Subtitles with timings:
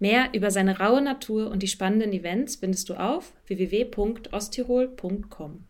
[0.00, 5.64] Mehr über seine raue Natur und die spannenden Events findest du auf www.osttirol.com.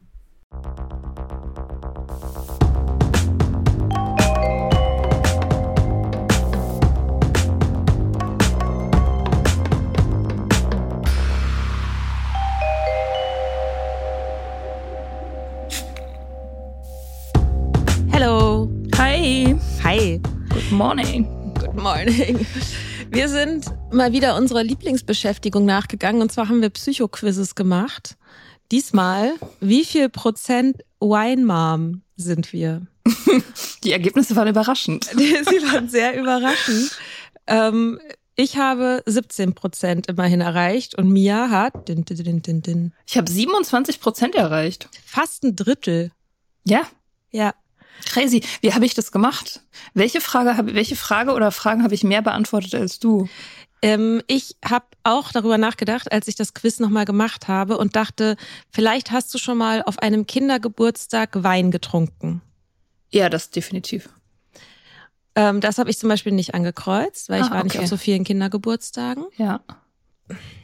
[18.11, 18.71] Hello.
[18.97, 20.21] Hi, Hi.
[20.51, 21.55] good morning.
[21.55, 22.47] Good morning.
[23.11, 28.17] Wir sind mal wieder unserer Lieblingsbeschäftigung nachgegangen und zwar haben wir Psychoquizzes gemacht.
[28.71, 32.87] Diesmal, wie viel Prozent Wine Mom sind wir?
[33.85, 35.05] Die Ergebnisse waren überraschend.
[35.17, 35.23] Sie
[35.73, 36.91] waren sehr überraschend.
[37.47, 37.99] Ähm,
[38.37, 43.31] ich habe 17 Prozent immerhin erreicht und Mia hat din, din, din, din, Ich habe
[43.31, 44.89] 27 Prozent erreicht.
[45.05, 46.13] fast ein Drittel.
[46.65, 46.83] Ja,
[47.31, 47.55] Ja.
[48.05, 48.45] crazy.
[48.61, 49.63] Wie habe ich das gemacht?
[49.95, 53.29] Welche Frage habe welche Frage oder Fragen habe ich mehr beantwortet als du?
[53.83, 58.37] Ähm, ich habe auch darüber nachgedacht, als ich das Quiz nochmal gemacht habe und dachte,
[58.71, 62.43] vielleicht hast du schon mal auf einem Kindergeburtstag Wein getrunken.
[63.11, 64.09] Ja, das definitiv.
[65.35, 67.85] Ähm, das habe ich zum Beispiel nicht angekreuzt, weil ich Ah, war nicht okay.
[67.85, 69.25] auf so vielen Kindergeburtstagen.
[69.37, 69.61] Ja.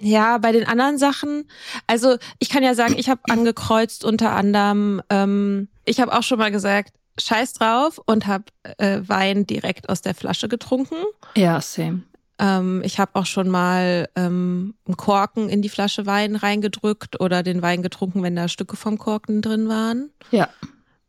[0.00, 1.48] Ja, bei den anderen Sachen,
[1.86, 6.38] also ich kann ja sagen, ich habe angekreuzt unter anderem, ähm, ich habe auch schon
[6.38, 8.44] mal gesagt, scheiß drauf und habe
[8.76, 10.96] äh, Wein direkt aus der Flasche getrunken.
[11.36, 12.02] Ja, same.
[12.38, 17.42] Ähm, ich habe auch schon mal ähm, einen Korken in die Flasche Wein reingedrückt oder
[17.42, 20.10] den Wein getrunken, wenn da Stücke vom Korken drin waren.
[20.30, 20.48] Ja.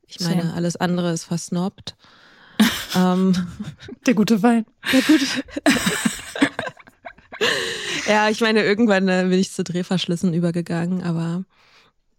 [0.07, 0.53] Ich meine, Same.
[0.53, 1.95] alles andere ist versnobbt.
[2.95, 3.33] ähm,
[4.05, 4.65] Der gute Wein.
[8.07, 11.43] ja, ich meine, irgendwann äh, bin ich zu Drehverschlüssen übergegangen, aber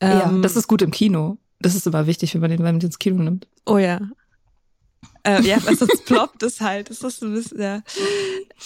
[0.03, 1.39] ja, ähm, das ist gut im Kino.
[1.61, 3.47] Das ist immer wichtig, wenn man den Wein mit ins Kino nimmt.
[3.65, 4.00] Oh ja.
[5.26, 6.88] Äh, ja, was sonst ploppt es halt.
[6.91, 7.82] Das ist ein bisschen, ja.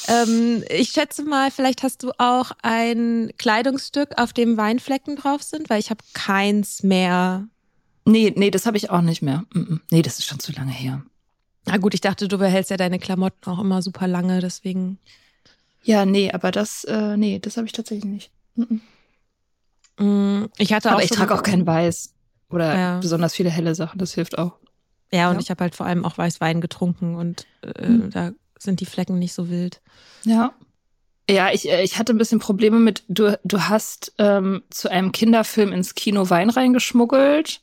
[0.09, 5.71] Ähm, ich schätze mal, vielleicht hast du auch ein Kleidungsstück, auf dem Weinflecken drauf sind,
[5.71, 7.49] weil ich habe keins mehr.
[8.05, 9.45] Nee, nee, das habe ich auch nicht mehr.
[9.91, 11.03] Nee, das ist schon zu lange her.
[11.67, 14.99] Na gut, ich dachte, du behältst ja deine Klamotten auch immer super lange, deswegen.
[15.83, 18.31] Ja, nee, aber das, äh, nee, das habe ich tatsächlich nicht.
[19.99, 20.93] Mm, Ich hatte auch.
[20.95, 22.13] Aber ich trage auch kein Weiß.
[22.51, 22.99] Oder Ja.
[23.01, 24.57] besonders viele helle Sachen, das hilft auch.
[25.13, 25.41] Ja, und Ja.
[25.41, 28.11] ich habe halt vor allem auch Weißwein getrunken und äh, Mhm.
[28.11, 29.81] da sind die Flecken nicht so wild.
[30.25, 30.55] Ja.
[31.29, 35.13] Ja, ich, äh, ich hatte ein bisschen Probleme mit, du, du hast ähm, zu einem
[35.13, 37.63] Kinderfilm ins Kino Wein reingeschmuggelt,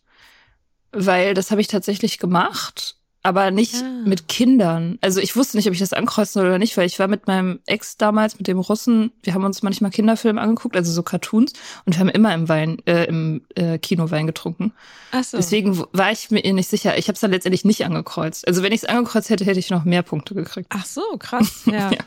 [0.92, 2.97] weil das habe ich tatsächlich gemacht,
[3.28, 4.02] aber nicht Ah.
[4.06, 4.98] mit Kindern.
[5.02, 7.28] Also ich wusste nicht, ob ich das ankreuzen soll oder nicht, weil ich war mit
[7.28, 11.52] meinem Ex damals, mit dem Russen, wir haben uns manchmal Kinderfilme angeguckt, also so Cartoons,
[11.86, 14.72] und wir haben immer im Wein, äh, im äh, Kino Wein getrunken.
[15.12, 15.36] Ach so.
[15.38, 16.98] Deswegen war ich mir nicht sicher.
[16.98, 18.48] Ich habe es dann letztendlich nicht angekreuzt.
[18.48, 20.68] Also wenn ich es angekreuzt hätte, hätte ich noch mehr Punkte gekriegt.
[20.70, 21.64] Ach so, krass.
[21.66, 21.92] Ja.
[21.92, 22.00] Ja.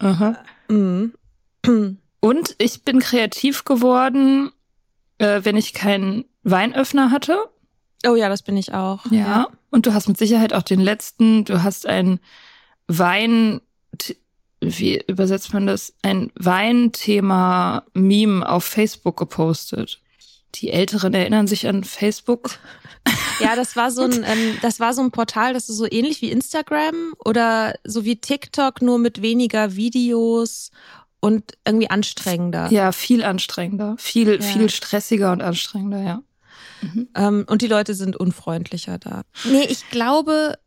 [0.00, 0.36] Aha.
[0.68, 1.12] Mhm.
[2.20, 4.50] Und ich bin kreativ geworden,
[5.18, 7.38] äh, wenn ich keinen Weinöffner hatte.
[8.06, 9.04] Oh ja, das bin ich auch.
[9.70, 12.18] Und du hast mit Sicherheit auch den letzten, du hast ein
[12.86, 13.60] Wein,
[14.60, 15.94] wie übersetzt man das?
[16.02, 20.00] Ein Weinthema-Meme auf Facebook gepostet.
[20.56, 22.58] Die Älteren erinnern sich an Facebook.
[23.38, 26.22] Ja, das war so ein, ähm, das war so ein Portal, das ist so ähnlich
[26.22, 30.70] wie Instagram oder so wie TikTok, nur mit weniger Videos
[31.20, 32.70] und irgendwie anstrengender.
[32.72, 34.40] Ja, viel anstrengender, viel, Ja.
[34.42, 36.22] viel stressiger und anstrengender, ja.
[37.14, 39.22] Ähm, und die Leute sind unfreundlicher da.
[39.44, 40.58] Nee, ich glaube,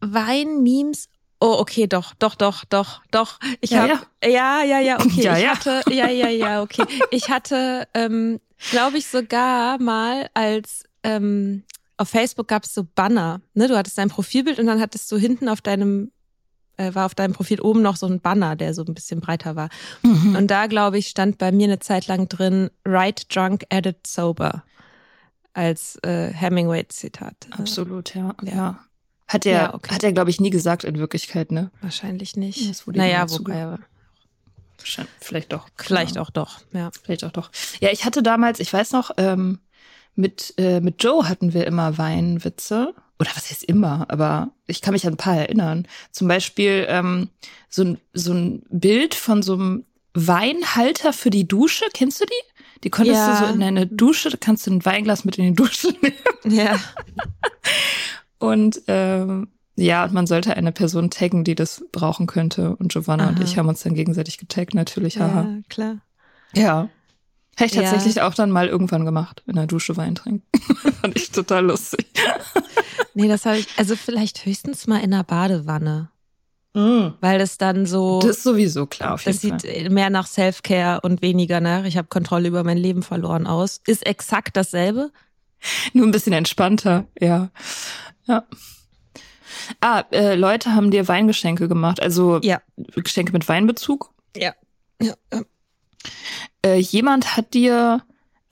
[0.00, 1.08] Wein-Memes.
[1.40, 3.38] Oh, okay, doch, doch, doch, doch, doch.
[3.60, 5.22] Ich Ja, hab, ja, ja, ja, okay.
[5.22, 5.50] Ja, ich ja.
[5.50, 6.84] hatte, ja, ja, ja, okay.
[7.10, 11.64] Ich hatte, ähm, glaube ich, sogar mal als ähm,
[11.98, 13.40] auf Facebook gab es so Banner.
[13.54, 16.10] Ne, du hattest dein Profilbild und dann hattest du hinten auf deinem
[16.76, 19.56] äh, war auf deinem Profil oben noch so ein Banner, der so ein bisschen breiter
[19.56, 19.68] war.
[20.02, 20.36] Mhm.
[20.36, 24.62] Und da, glaube ich, stand bei mir eine Zeit lang drin, Write drunk, edit sober.
[25.56, 27.34] Als äh, Hemingway-Zitat.
[27.50, 28.34] Absolut, ja.
[28.42, 28.54] Ja.
[28.54, 28.78] ja.
[29.26, 29.94] Hat er, Ja, okay.
[29.94, 31.70] hat er, glaube ich, nie gesagt in Wirklichkeit, ne?
[31.80, 32.68] Wahrscheinlich nicht.
[32.68, 33.78] Das wurde naja, wobei,
[35.18, 35.66] Vielleicht doch.
[35.78, 36.20] vielleicht Ja.
[36.22, 36.60] auch doch.
[36.72, 36.90] Ja.
[37.02, 37.50] Vielleicht auch doch.
[37.80, 39.60] Ja, ich hatte damals, ich weiß noch, ähm,
[40.14, 42.94] mit, äh, mit Joe hatten wir immer Weinwitze.
[43.18, 45.88] Oder was heißt immer, aber ich kann mich an ein paar erinnern.
[46.12, 47.30] Zum Beispiel ähm,
[47.70, 51.86] so, ein, so ein Bild von so einem Weinhalter für die Dusche.
[51.94, 52.55] Kennst du die?
[52.84, 53.40] Die konntest Ja.
[53.40, 56.56] du so in deine Dusche, da kannst du ein Weinglas mit in die Dusche nehmen.
[56.56, 56.78] Ja.
[58.38, 62.76] Und ähm, ja, und man sollte eine Person taggen, die das brauchen könnte.
[62.76, 63.44] Und Giovanna und Aha.
[63.44, 65.18] ich haben uns dann gegenseitig getaggt, natürlich.
[65.18, 65.42] Haha.
[65.42, 65.96] ja, klar.
[66.54, 66.88] Ja.
[67.58, 67.90] Hätte ich Ja.
[67.90, 70.42] tatsächlich auch dann mal irgendwann gemacht, in der Dusche Wein trinken.
[71.00, 72.06] Fand ich total lustig.
[73.14, 76.10] Nee, das habe ich, also vielleicht höchstens mal in einer Badewanne.
[77.20, 79.60] Weil das dann so, Das ist sowieso klar, auf jeden das Fall.
[79.60, 83.80] sieht mehr nach Self-Care und weniger nach, ich habe Kontrolle über mein Leben verloren aus.
[83.86, 85.10] Ist exakt dasselbe.
[85.94, 87.48] Nur ein bisschen entspannter, ja.
[88.26, 88.44] Ja.
[89.80, 92.60] Ah, äh, Leute haben dir Weingeschenke gemacht, also Ja.
[92.94, 94.12] Geschenke mit Weinbezug.
[94.36, 94.52] Ja.
[95.00, 95.14] ja.
[95.32, 95.42] ja.
[96.64, 98.02] Äh, jemand hat dir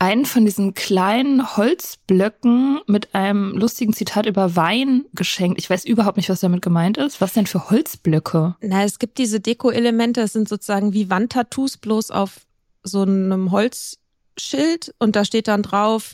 [0.04, 5.58] einen von diesen kleinen Holzblöcken mit einem lustigen Zitat über Wein geschenkt.
[5.58, 7.22] Ich weiß überhaupt nicht, was damit gemeint ist.
[7.22, 8.54] Was denn für Holzblöcke?
[8.60, 12.40] Na, es gibt diese Deko-Elemente, das sind sozusagen wie Wandtattoos, bloß auf
[12.82, 16.12] so einem Holzschild und da steht dann drauf,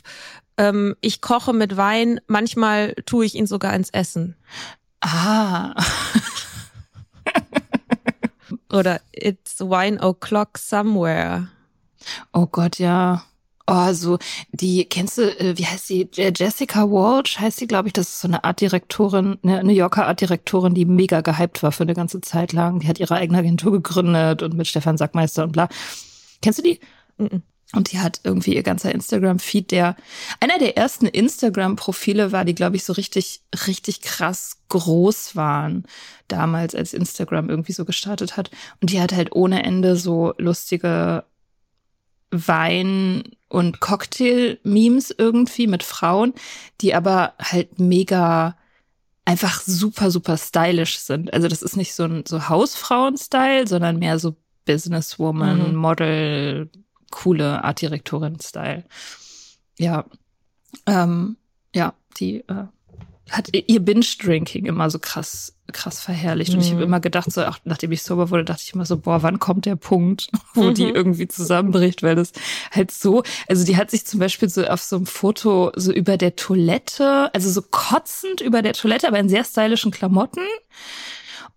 [0.55, 4.37] ähm, ich koche mit Wein, manchmal tue ich ihn sogar ins Essen.
[5.01, 5.75] Ah.
[8.71, 11.49] Oder it's wine o'clock somewhere.
[12.31, 13.23] Oh Gott, ja.
[13.73, 14.17] Oh, so,
[14.51, 16.09] die, kennst du, äh, wie heißt die?
[16.13, 17.93] Je- Jessica Walsh heißt sie, glaube ich.
[17.93, 21.93] Das ist so eine Artdirektorin, eine New Yorker Artdirektorin, die mega gehypt war für eine
[21.93, 22.79] ganze Zeit lang.
[22.79, 25.69] Die hat ihre eigene Agentur gegründet und mit Stefan Sackmeister und bla.
[26.41, 26.79] Kennst du die?
[27.17, 27.43] Mhm.
[27.73, 29.95] Und die hat irgendwie ihr ganzer Instagram-Feed, der
[30.41, 35.85] einer der ersten Instagram-Profile war, die, glaube ich, so richtig, richtig krass groß waren
[36.27, 38.51] damals, als Instagram irgendwie so gestartet hat.
[38.81, 41.23] Und die hat halt ohne Ende so lustige
[42.31, 46.33] Wein- und Cocktail-Memes irgendwie mit Frauen,
[46.79, 48.57] die aber halt mega
[49.25, 51.33] einfach super, super stylisch sind.
[51.33, 54.35] Also das ist nicht so ein so Hausfrauen-Style, sondern mehr so
[54.65, 55.75] Businesswoman, Mhm.
[55.75, 56.69] Model,
[57.11, 58.85] coole Artdirektorin-Style.
[59.77, 60.05] Ja.
[60.85, 61.37] Ähm,
[61.75, 62.65] ja, die äh,
[63.31, 66.53] hat ihr Binge-Drinking immer so krass, krass verherrlicht.
[66.53, 66.83] Und ich habe Mhm.
[66.87, 69.65] immer gedacht, so, auch nachdem ich sober wurde, dachte ich immer so, boah, wann kommt
[69.65, 70.95] der Punkt, wo die Mhm.
[70.95, 72.33] irgendwie zusammenbricht, weil das
[72.71, 76.17] halt so, also die hat sich zum Beispiel so auf so einem Foto so über
[76.17, 80.41] der Toilette, also so kotzend über der Toilette, aber in sehr stylischen Klamotten.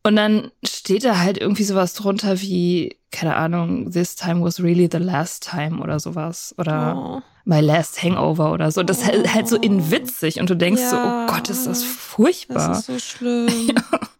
[0.06, 4.88] Und dann steht da halt irgendwie sowas drunter wie, keine Ahnung, this time was really
[4.93, 6.55] the last time oder sowas.
[6.58, 7.22] Oder Oh.
[7.46, 8.82] my last hangover oder so.
[8.82, 11.24] Das ist halt- halt so in witzig und du denkst so, Ja.
[11.26, 12.69] oh Gott, ist das furchtbar.
[12.69, 13.72] Das ist so schlimm.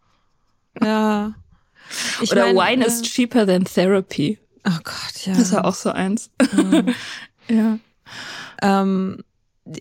[0.81, 1.33] ja.
[2.21, 4.39] Ich oder mein, wine äh, is cheaper than therapy.
[4.67, 5.33] Oh Gott, ja.
[5.33, 6.31] Das ist ja auch so eins.
[7.47, 7.77] ja.
[8.63, 9.23] Ähm,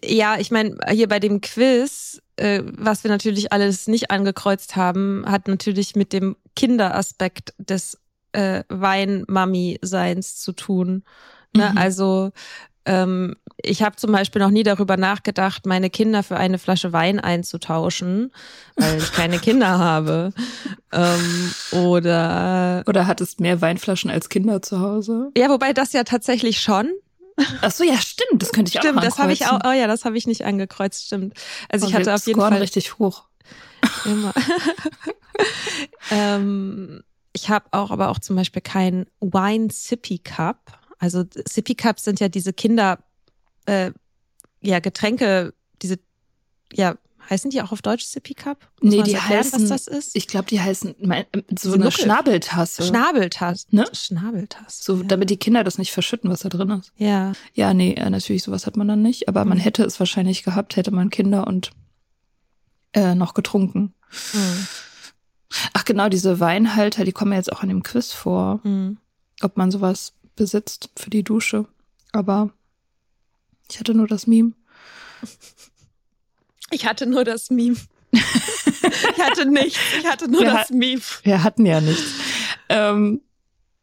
[0.04, 5.24] ja, ich meine, hier bei dem Quiz, äh, was wir natürlich alles nicht angekreuzt haben,
[5.26, 7.98] hat natürlich mit dem Kinderaspekt des
[8.32, 11.04] äh, Wein-Mami-Seins zu tun.
[11.56, 11.70] Ne?
[11.70, 11.78] Mhm.
[11.78, 12.32] Also
[12.86, 17.18] ähm, ich habe zum Beispiel noch nie darüber nachgedacht, meine Kinder für eine Flasche Wein
[17.18, 18.30] einzutauschen,
[18.76, 20.32] weil ich keine Kinder habe.
[20.92, 25.30] Ähm, oder Oder hattest mehr Weinflaschen als Kinder zu Hause?
[25.36, 26.90] ja, wobei das ja tatsächlich schon.
[27.36, 28.42] Ach so, ja, stimmt.
[28.42, 29.60] Das könnte ich Stimmt, auch das habe ich auch.
[29.64, 31.06] Oh ja, das habe ich nicht angekreuzt.
[31.06, 31.34] Stimmt.
[31.68, 33.24] Also Oh, ich hatte auf jeden Fall richtig hoch.
[34.04, 34.32] immer.
[36.10, 40.78] ähm, ich habe auch, aber auch zum Beispiel kein Wine Sippy Cup.
[40.98, 42.98] Also Sippy Cups sind ja diese Kinder,
[43.66, 43.90] äh,
[44.60, 45.98] ja Getränke, diese,
[46.72, 46.96] ja
[47.30, 48.58] heißen die auch auf Deutsch Sippy Cup?
[48.80, 50.16] Muss Nee, man die erklären, heißen, was das ist?
[50.16, 52.82] ich glaube, die heißen mein, so Diese eine Schnabeltasse.
[52.82, 53.66] Schnabeltasse.
[53.70, 53.86] Ne?
[53.92, 54.82] Schnabeltasse.
[54.84, 55.02] so, ja.
[55.04, 56.92] damit die Kinder das nicht verschütten, was da drin ist.
[56.96, 57.32] ja.
[57.54, 59.62] Ja, nee, äh, natürlich sowas hat man dann nicht, aber man Mhm.
[59.62, 61.70] hätte es wahrscheinlich gehabt, hätte man Kinder und
[62.92, 63.94] äh, noch getrunken.
[64.32, 64.66] Mhm.
[65.72, 68.98] Ach genau, diese Weinhalter, die kommen ja jetzt auch in dem Quiz vor, Mhm.
[69.42, 71.66] ob man sowas besitzt für die Dusche.
[72.12, 72.50] Aber
[73.70, 74.52] ich hatte nur das Meme.
[76.74, 77.76] Ich hatte nur das Meme.
[78.12, 79.78] ich hatte nichts.
[80.00, 81.00] Ich hatte nur Wir das hat- Meme.
[81.22, 82.02] Wir hatten ja nichts.
[82.68, 83.20] ähm,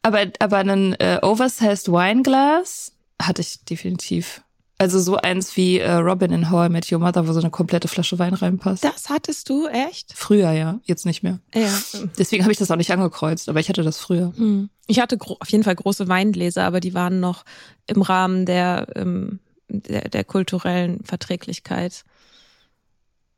[0.01, 4.41] aber, aber ein äh, Oversized Wineglas hatte ich definitiv.
[4.77, 7.51] Also so eins wie äh, Robin in How I Met Your Mother, wo so eine
[7.51, 8.83] komplette Flasche Wein reinpasst.
[8.83, 10.11] Das hattest du, echt?
[10.15, 11.39] Früher ja, jetzt nicht mehr.
[11.53, 11.69] Ja.
[12.17, 14.33] Deswegen habe ich das auch nicht angekreuzt, aber ich hatte das früher.
[14.35, 14.69] Hm.
[14.87, 17.45] Ich hatte auf jeden Fall große Weingläser, aber die waren noch
[17.85, 22.03] im Rahmen der, ähm, der, der kulturellen Verträglichkeit.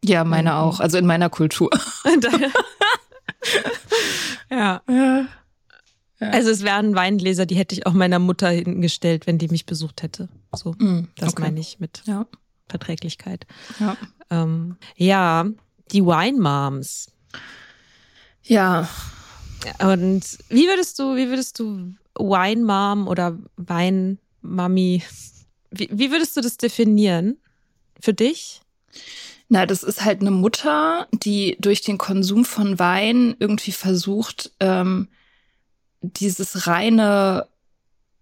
[0.04, 0.56] Ja, meine Mhm.
[0.58, 0.80] auch.
[0.80, 1.70] Also in meiner Kultur.
[4.50, 4.82] ja.
[4.88, 5.26] Ja.
[6.20, 10.04] Also es wären Weingläser, die hätte ich auch meiner Mutter hingestellt, wenn die mich besucht
[10.04, 10.30] hätte.
[10.56, 11.42] So, Mm, das okay.
[11.42, 12.26] meine ich mit Ja.
[12.70, 13.46] Verträglichkeit.
[13.80, 13.98] Ja.
[14.30, 15.46] Ähm, ja,
[15.92, 17.12] die Wine Moms.
[18.44, 18.88] ja.
[19.80, 25.02] Und wie würdest du, wie würdest du Wine Mom oder Wein Mami,
[25.72, 27.38] wie, wie würdest du das definieren?
[28.02, 28.62] Für dich?
[29.54, 35.10] Na, das ist halt eine Mutter, die durch den Konsum von Wein irgendwie versucht, ähm,
[36.02, 37.46] dieses reine,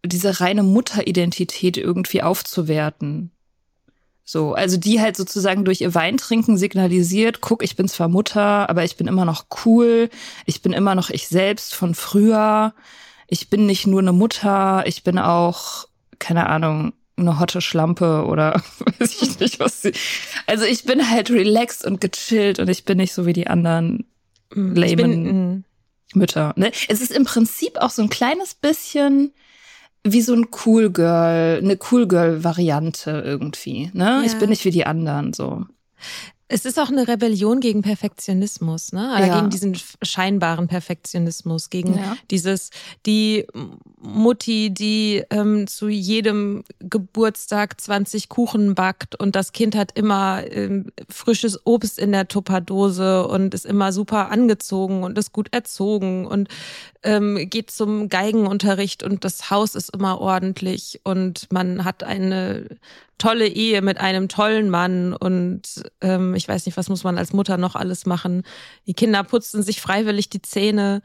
[0.06, 3.32] diese reine Mutteridentität irgendwie aufzuwerten.
[4.26, 8.84] So, also die halt sozusagen durch ihr Weintrinken signalisiert, guck, ich bin zwar Mutter, aber
[8.84, 10.10] ich bin immer noch cool,
[10.46, 12.74] ich bin immer noch ich selbst von früher,
[13.28, 15.88] ich bin nicht nur eine Mutter, ich bin auch,
[16.20, 18.62] keine Ahnung, eine hotte Schlampe oder
[19.00, 19.94] weiß ich nicht, was sie.
[20.48, 24.06] Also ich bin halt relaxed und gechillt und ich bin nicht so wie die anderen
[24.54, 25.52] bin, Lamen.
[25.54, 25.64] mm,
[26.14, 26.54] Mütter.
[26.58, 26.72] Ne?
[26.90, 29.34] Es ist im Prinzip auch so ein kleines bisschen
[30.04, 33.92] wie so ein Cool Girl, eine Cool Girl Variante irgendwie.
[33.94, 34.04] Ne?
[34.04, 34.24] Ja.
[34.26, 35.66] Ich bin nicht wie die anderen so.
[36.54, 39.14] Es ist auch eine Rebellion gegen Perfektionismus, ne?
[39.16, 39.36] Oder Ja.
[39.38, 42.18] gegen diesen scheinbaren Perfektionismus, gegen Ja.
[42.30, 42.72] dieses,
[43.06, 43.48] die
[44.02, 50.88] Mutti, die ähm, zu jedem Geburtstag 20 Kuchen backt und das Kind hat immer ähm,
[51.10, 56.50] frisches Obst in der Tupperdose und ist immer super angezogen und ist gut erzogen und
[57.04, 62.68] ähm, geht zum Geigenunterricht und das Haus ist immer ordentlich und man hat eine
[63.22, 65.62] tolle Ehe mit einem tollen Mann und
[66.02, 68.42] ähm, ich weiß nicht, was muss man als Mutter noch alles machen.
[68.88, 71.04] Die Kinder putzen sich freiwillig die Zähne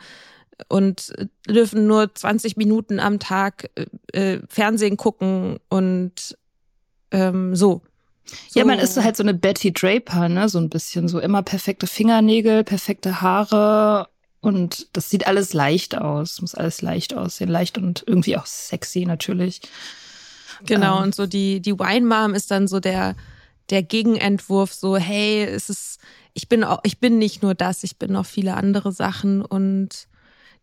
[0.69, 6.39] und äh, dürfen nur 20 Minuten am Tag äh, äh, Fernsehen gucken und
[7.11, 7.83] ähm, so.
[8.49, 8.59] so.
[8.59, 10.49] Ja, man ist so halt so eine Betty Draper, ne?
[10.49, 14.09] So ein bisschen so immer perfekte Fingernägel, perfekte Haare
[14.41, 16.41] und das sieht alles leicht aus.
[16.41, 19.61] Muss alles leicht aussehen, leicht und irgendwie auch sexy natürlich.
[20.65, 21.05] Genau, Ähm.
[21.05, 23.15] und so die, die Wine Mom ist dann so der,
[23.71, 26.01] der Gegenentwurf, so, hey, es ist,
[26.35, 30.09] ich bin auch, ich bin nicht nur das, ich bin noch viele andere Sachen und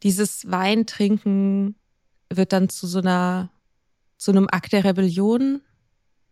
[0.03, 1.75] dieses Weintrinken
[2.29, 3.49] wird dann zu so einer,
[4.17, 5.61] zu einem Akt der Rebellion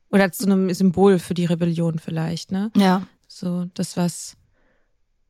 [0.10, 2.72] oder zu einem Symbol für die Rebellion vielleicht, ne?
[2.76, 3.06] Ja.
[3.28, 4.36] So, das, was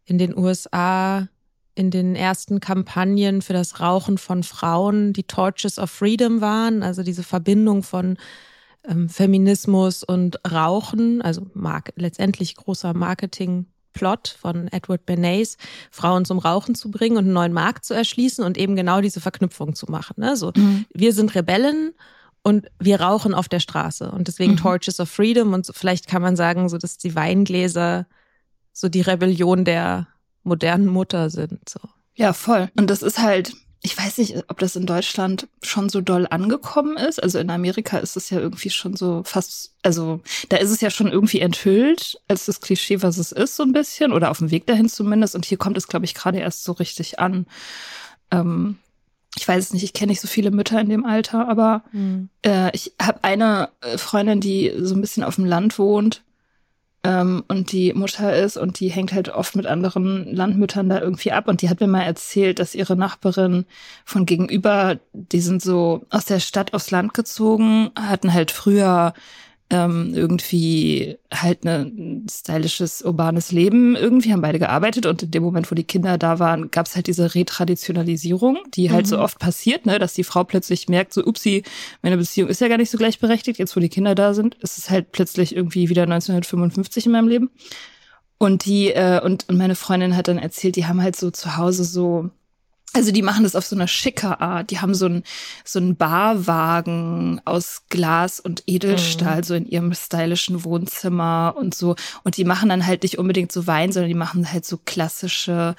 [0.06, 1.28] in den USA
[1.76, 7.04] in den ersten Kampagnen für das Rauchen von Frauen die Torches of Freedom waren, also
[7.04, 8.18] diese Verbindung von
[8.88, 15.58] ähm, Feminismus und Rauchen, also mark letztendlich großer Marketing-Plot von Edward Bernays,
[15.92, 19.22] Frauen zum Rauchen zu bringen und einen neuen Markt zu erschließen und eben genau diese
[19.22, 20.16] Verknüpfung zu machen.
[20.18, 20.36] Ne?
[20.36, 20.86] So, Mhm.
[20.94, 21.94] wir sind Rebellen
[22.44, 24.58] und wir rauchen auf der Straße und deswegen Mhm.
[24.58, 28.08] Torches of Freedom und so, vielleicht kann man sagen, so dass die Weingläser
[28.74, 30.08] so die Rebellion der
[30.44, 31.68] modernen Mutter sind.
[31.70, 31.80] So.
[32.16, 32.70] Ja, voll.
[32.76, 36.98] Und das ist halt, ich weiß nicht, ob das in Deutschland schon so doll angekommen
[36.98, 37.22] ist.
[37.22, 40.90] Also in Amerika ist es ja irgendwie schon so fast, also da ist es ja
[40.90, 44.12] schon irgendwie enthüllt als das Klischee, was es ist, so ein bisschen.
[44.14, 45.36] Oder auf dem Weg dahin zumindest.
[45.36, 47.48] Und hier kommt es, glaube ich, gerade erst so richtig an.
[48.30, 48.78] Ähm,
[49.36, 51.84] ich weiß es nicht, ich kenne nicht so viele Mütter in dem Alter, aber
[52.46, 56.22] äh, ich habe eine äh, Freundin, die so ein bisschen auf dem Land wohnt
[57.04, 61.32] ähm, und die Mutter ist und die hängt halt oft mit anderen Landmüttern da irgendwie
[61.32, 61.48] ab.
[61.48, 63.66] Und die hat mir mal erzählt, dass ihre Nachbarin
[64.06, 69.14] von gegenüber, die sind so aus der Stadt aufs Land gezogen, hatten halt früher
[69.72, 75.44] ähm, irgendwie halt ne, ein stylisches, urbanes Leben irgendwie, haben beide gearbeitet und in dem
[75.44, 79.40] Moment, wo die Kinder da waren, gab es halt diese Retraditionalisierung, die halt so oft
[79.40, 81.64] passiert, ne, dass die Frau plötzlich merkt, so upsi,
[82.02, 84.78] meine Beziehung ist ja gar nicht so gleichberechtigt, jetzt wo die Kinder da sind, ist
[84.78, 87.50] es halt plötzlich irgendwie wieder 1955 in meinem Leben.
[88.38, 91.56] Und die, äh, und, und meine Freundin hat dann erzählt, die haben halt so zu
[91.56, 92.30] Hause so
[92.94, 94.70] Also die machen das auf so eine schicke Art.
[94.70, 95.24] Die haben so einen
[95.64, 99.44] so einen Barwagen aus Glas und Edelstahl Mhm.
[99.44, 101.96] so in ihrem stylischen Wohnzimmer und so.
[102.24, 105.76] Und die machen dann halt nicht unbedingt so Wein, sondern die machen halt so klassische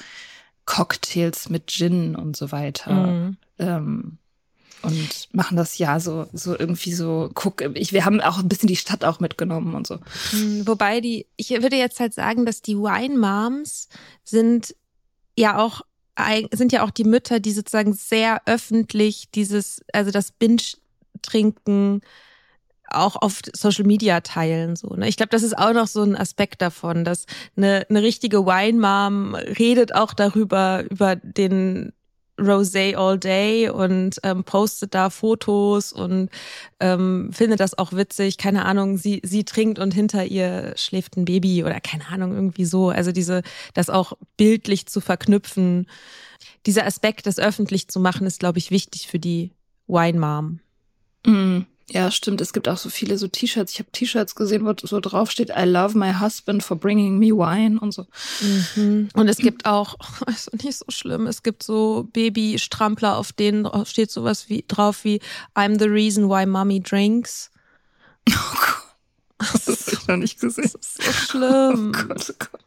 [0.64, 2.92] Cocktails mit Gin und so weiter.
[2.92, 3.37] Mhm.
[3.59, 4.19] Ähm,
[4.83, 7.31] und machen das ja so so irgendwie so.
[7.35, 9.99] Guck, ich, wir haben auch ein bisschen die Stadt auch mitgenommen und so.
[10.31, 13.88] Hm, Wobei die, ich würde jetzt halt sagen, dass die Wine Moms
[14.25, 14.75] sind
[15.38, 15.83] ja auch
[16.52, 22.02] sind ja auch die Mütter, die sozusagen sehr öffentlich dieses, also das Binge-Trinken
[22.95, 24.88] auch auf Social Media teilen so.
[24.95, 25.09] Ne?
[25.09, 27.26] Ich glaube, das ist auch noch so ein Aspekt davon, dass
[27.57, 31.92] eine, eine richtige Wine Mom redet auch darüber über den
[32.43, 36.31] Rosé all day und ähm, postet da Fotos und
[36.81, 38.39] ähm, findet das auch witzig.
[38.39, 42.65] Keine Ahnung, sie sie trinkt und hinter ihr schläft ein Baby oder keine Ahnung irgendwie
[42.65, 42.91] so.
[42.91, 43.43] Also diese
[43.75, 45.87] das auch bildlich zu verknüpfen.
[46.67, 49.53] Dieser Aspekt, das öffentlich zu machen, ist glaube ich wichtig für die
[49.87, 50.61] Wine Mom.
[51.27, 52.41] Mm, Ja, stimmt.
[52.41, 53.73] Es gibt auch so viele so T-Shirts.
[53.73, 57.27] Ich habe T-Shirts gesehen, wo so drauf steht, I love my husband for bringing me
[57.27, 58.07] wine und so.
[59.15, 59.97] Und es gibt auch,
[60.27, 65.21] ist nicht so schlimm, es gibt so Babystrampler, auf denen steht sowas wie drauf wie
[65.55, 67.51] I'm the reason why mommy drinks.
[68.29, 68.79] Oh Gott.
[69.67, 70.71] Das habe ich noch nicht gesehen.
[70.73, 71.93] Das ist so schlimm.
[71.95, 72.61] Oh Gott, oh Gott.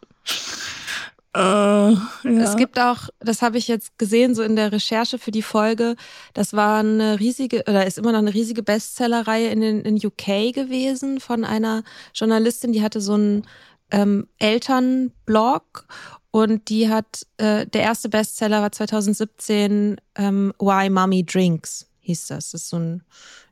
[1.35, 1.99] Äh, ja.
[2.23, 5.97] Es gibt auch, das habe ich jetzt gesehen, so in der Recherche für die Folge,
[6.33, 10.53] das war eine riesige, oder ist immer noch eine riesige Bestsellerreihe in, den, in UK
[10.53, 13.45] gewesen von einer Journalistin, die hatte so einen
[13.91, 15.87] ähm, Elternblog
[16.31, 22.51] und die hat, äh, der erste Bestseller war 2017 ähm, Why Mommy Drinks, hieß das.
[22.51, 23.03] Das ist so ein,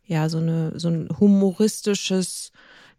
[0.05, 2.51] ja, so eine, so ein humoristisches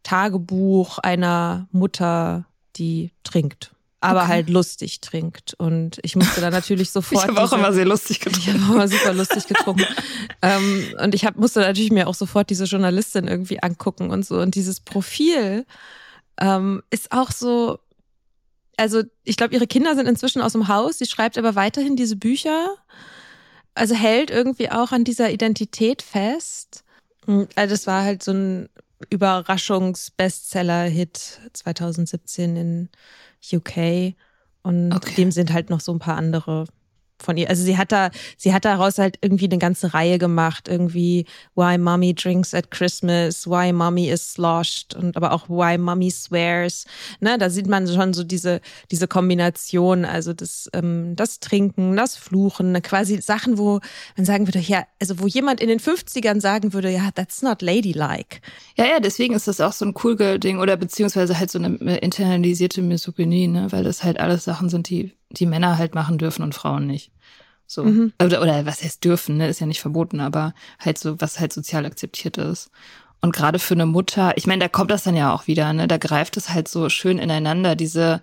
[0.02, 2.44] Tagebuch einer Mutter,
[2.76, 3.73] die trinkt.
[4.04, 4.28] Aber Okay.
[4.28, 5.54] halt lustig trinkt.
[5.54, 7.26] Und ich musste da natürlich ich sofort.
[7.28, 8.64] habe auch immer sehr lustig ich getrunken.
[8.64, 9.86] habe immer super lustig getrunken.
[10.42, 14.38] ähm, und ich hab, musste natürlich mir auch sofort diese Journalistin irgendwie angucken und so.
[14.40, 15.64] Und dieses Profil
[16.40, 17.78] ähm, ist auch so.
[18.76, 20.98] Also, ich glaube, ihre Kinder sind inzwischen aus dem Haus.
[20.98, 22.70] Sie schreibt aber weiterhin diese Bücher.
[23.76, 26.82] Also hält irgendwie auch an dieser Identität fest.
[27.26, 28.68] Und, Also, das war halt so ein
[29.10, 32.88] Überraschungs-Bestseller-Hit 2017 in
[33.52, 34.14] UK.
[34.62, 35.14] Und Okay.
[35.16, 36.64] dem sind halt noch so ein paar andere
[37.24, 37.48] von ihr.
[37.48, 40.68] Also sie hat da, sie hat daraus halt irgendwie eine ganze Reihe gemacht.
[40.68, 46.10] Irgendwie Why Mommy Drinks at Christmas, Why Mommy is Sloshed und aber auch Why Mommy
[46.10, 46.84] Swears.
[47.20, 48.60] Ne, da sieht man schon so diese,
[48.90, 53.80] diese Kombination, also das, ähm, das Trinken, das Fluchen, quasi Sachen, wo
[54.16, 57.62] man sagen würde, ja, also wo jemand in den 50ern sagen würde, ja, that's not
[57.62, 58.40] ladylike.
[58.76, 61.58] Ja, ja, deswegen ist das auch so ein cool Girl Ding oder beziehungsweise halt so
[61.58, 65.94] eine äh, internalisierte Misogynie, ne, weil das halt alles Sachen sind, die die Männer halt
[65.94, 67.10] machen dürfen und Frauen nicht.
[67.66, 68.12] So Mhm.
[68.22, 71.52] oder, oder was heißt dürfen, ne, ist ja nicht verboten, aber halt so was halt
[71.52, 72.70] sozial akzeptiert ist.
[73.20, 75.88] Und gerade für eine Mutter, ich meine, da kommt das dann ja auch wieder, ne,
[75.88, 78.20] da greift es halt so schön ineinander diese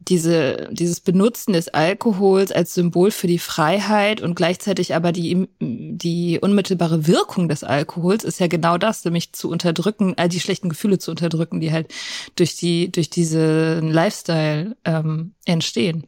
[0.00, 6.38] diese, dieses Benutzen des Alkohols als Symbol für die Freiheit und gleichzeitig aber die, die
[6.40, 10.98] unmittelbare Wirkung des Alkohols ist ja genau das, nämlich zu unterdrücken, all die schlechten Gefühle
[10.98, 11.92] zu unterdrücken, die halt
[12.36, 16.06] durch die, durch diesen Lifestyle ähm, entstehen.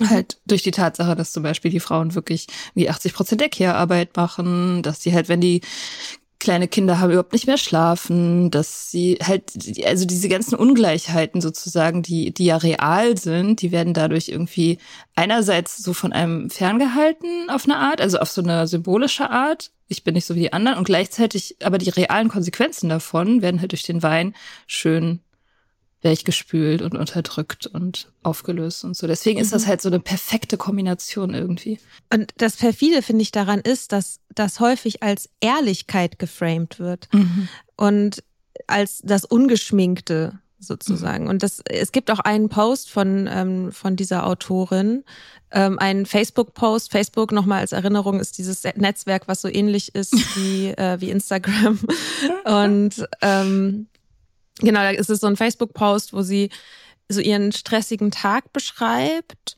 [0.00, 4.16] Halt durch die Tatsache, dass zum Beispiel die Frauen wirklich wie 80 Prozent der Care-Arbeit
[4.16, 5.60] machen, dass sie halt, wenn die
[6.44, 9.52] kleine Kinder haben, überhaupt nicht mehr schlafen, dass sie halt,
[9.86, 14.78] also diese ganzen Ungleichheiten sozusagen, die, die ja real sind, die werden dadurch irgendwie
[15.14, 19.70] einerseits so von einem ferngehalten auf eine Art, also auf so eine symbolische Art.
[19.88, 23.60] Ich bin nicht so wie die anderen und gleichzeitig aber die realen Konsequenzen davon werden
[23.60, 24.34] halt durch den Wein
[24.66, 25.20] schön
[26.04, 29.06] weichgespült und unterdrückt und aufgelöst und so.
[29.06, 31.78] Deswegen ist das halt so eine perfekte Kombination irgendwie.
[32.12, 37.08] Und das perfide finde ich daran ist, dass das häufig als Ehrlichkeit geframed wird
[37.76, 38.22] und
[38.66, 41.28] als das Ungeschminkte sozusagen.
[41.28, 45.04] Und das, es gibt auch einen Post von, ähm, von dieser Autorin,
[45.50, 46.90] ähm, einen Facebook-Post.
[46.90, 51.78] Facebook nochmal als Erinnerung ist dieses Netzwerk, was so ähnlich ist wie, äh, wie Instagram.
[52.44, 53.86] Und ähm,
[54.60, 56.50] genau, da ist es so ein Facebook-Post, wo sie
[57.08, 59.56] so ihren stressigen Tag beschreibt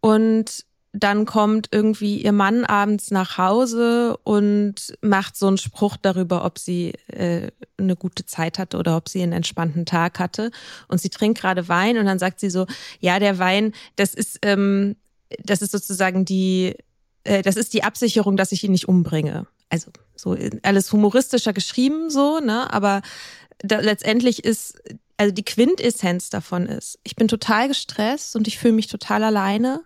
[0.00, 0.64] und
[0.98, 6.58] dann kommt irgendwie ihr Mann abends nach Hause und macht so einen Spruch darüber, ob
[6.58, 10.50] sie äh, eine gute Zeit hatte oder ob sie einen entspannten Tag hatte.
[10.88, 12.66] Und sie trinkt gerade Wein und dann sagt sie so,
[13.00, 14.96] ja, der Wein, das ist, ähm,
[15.42, 16.76] das ist sozusagen die,
[17.24, 19.46] äh, das ist die Absicherung, dass ich ihn nicht umbringe.
[19.68, 22.72] Also so alles humoristischer geschrieben so, ne?
[22.72, 23.02] Aber
[23.58, 24.78] da, letztendlich ist,
[25.16, 29.82] also die Quintessenz davon ist, ich bin total gestresst und ich fühle mich total alleine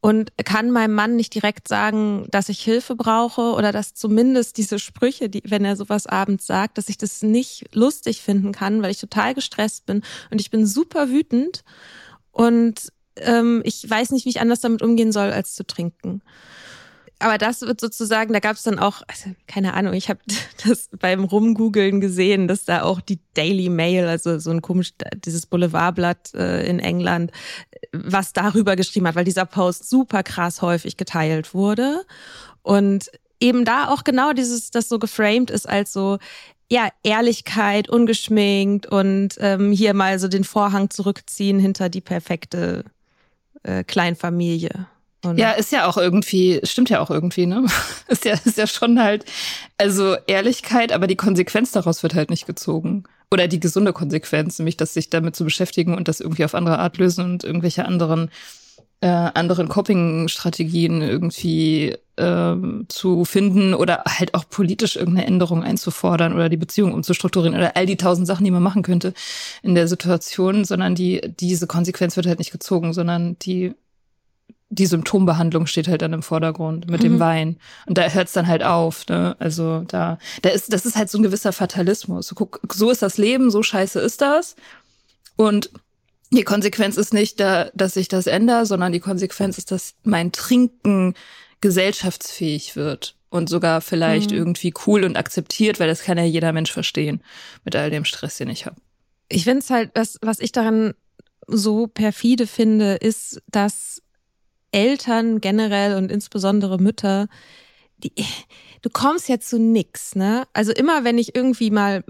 [0.00, 4.78] und kann meinem Mann nicht direkt sagen, dass ich Hilfe brauche oder dass zumindest diese
[4.78, 8.92] Sprüche, die, wenn er sowas abends sagt, dass ich das nicht lustig finden kann, weil
[8.92, 11.64] ich total gestresst bin und ich bin super wütend
[12.30, 16.22] und ähm, ich weiß nicht, wie ich anders damit umgehen soll, als zu trinken
[17.20, 20.20] aber das wird sozusagen, da gab es dann auch, also keine Ahnung, ich habe
[20.66, 25.46] das beim Rumgoogeln gesehen, dass da auch die Daily Mail, also so ein komisch, dieses
[25.46, 27.32] Boulevardblatt äh, in England,
[27.92, 32.04] was darüber geschrieben hat, weil dieser Post super krass häufig geteilt wurde.
[32.62, 36.18] Und eben da auch genau dieses, das so geframed ist als so,
[36.70, 42.84] ja, Ehrlichkeit, ungeschminkt und ähm, hier mal so den Vorhang zurückziehen hinter die perfekte
[43.62, 44.86] äh, Kleinfamilie.
[45.24, 47.66] Und ja, ist ja auch irgendwie, stimmt ja auch irgendwie, ne?
[48.08, 49.24] Ist ja, ist ja schon halt,
[49.76, 53.04] also Ehrlichkeit, aber die Konsequenz daraus wird halt nicht gezogen.
[53.30, 56.78] Oder die gesunde Konsequenz, nämlich das sich damit zu beschäftigen und das irgendwie auf andere
[56.78, 58.30] Art lösen und irgendwelche anderen,
[59.00, 66.48] äh, anderen Coping-Strategien irgendwie ähm, zu finden oder halt auch politisch irgendeine Änderung einzufordern oder
[66.48, 69.12] die Beziehung umzustrukturieren oder all die tausend Sachen, die man machen könnte
[69.62, 73.74] in der Situation, sondern die, diese Konsequenz wird halt nicht gezogen, sondern die
[74.70, 77.04] die Symptombehandlung steht halt dann im Vordergrund mit mhm.
[77.04, 77.56] dem Wein.
[77.86, 79.06] Und da hört es dann halt auf.
[79.08, 79.36] Ne?
[79.38, 82.28] Also da, da ist, das ist halt so ein gewisser Fatalismus.
[82.28, 84.56] So, guck, so ist das Leben, so scheiße ist das.
[85.36, 85.70] Und
[86.30, 90.32] die Konsequenz ist nicht, da, dass ich das ändere, sondern die Konsequenz ist, dass mein
[90.32, 91.14] Trinken
[91.60, 94.36] gesellschaftsfähig wird und sogar vielleicht mhm.
[94.36, 97.22] irgendwie cool und akzeptiert, weil das kann ja jeder Mensch verstehen
[97.64, 98.76] mit all dem Stress, den ich habe.
[99.30, 100.94] Ich finde es halt, was, was ich daran
[101.46, 104.02] so perfide finde, ist, dass
[104.72, 107.28] Eltern generell und insbesondere Mütter,
[107.98, 108.12] die,
[108.82, 110.46] du kommst ja zu nix, ne?
[110.52, 112.04] Also immer, wenn ich irgendwie mal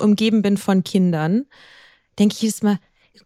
[0.00, 1.46] umgeben bin von Kindern,
[2.18, 2.78] denke ich jedes Mal,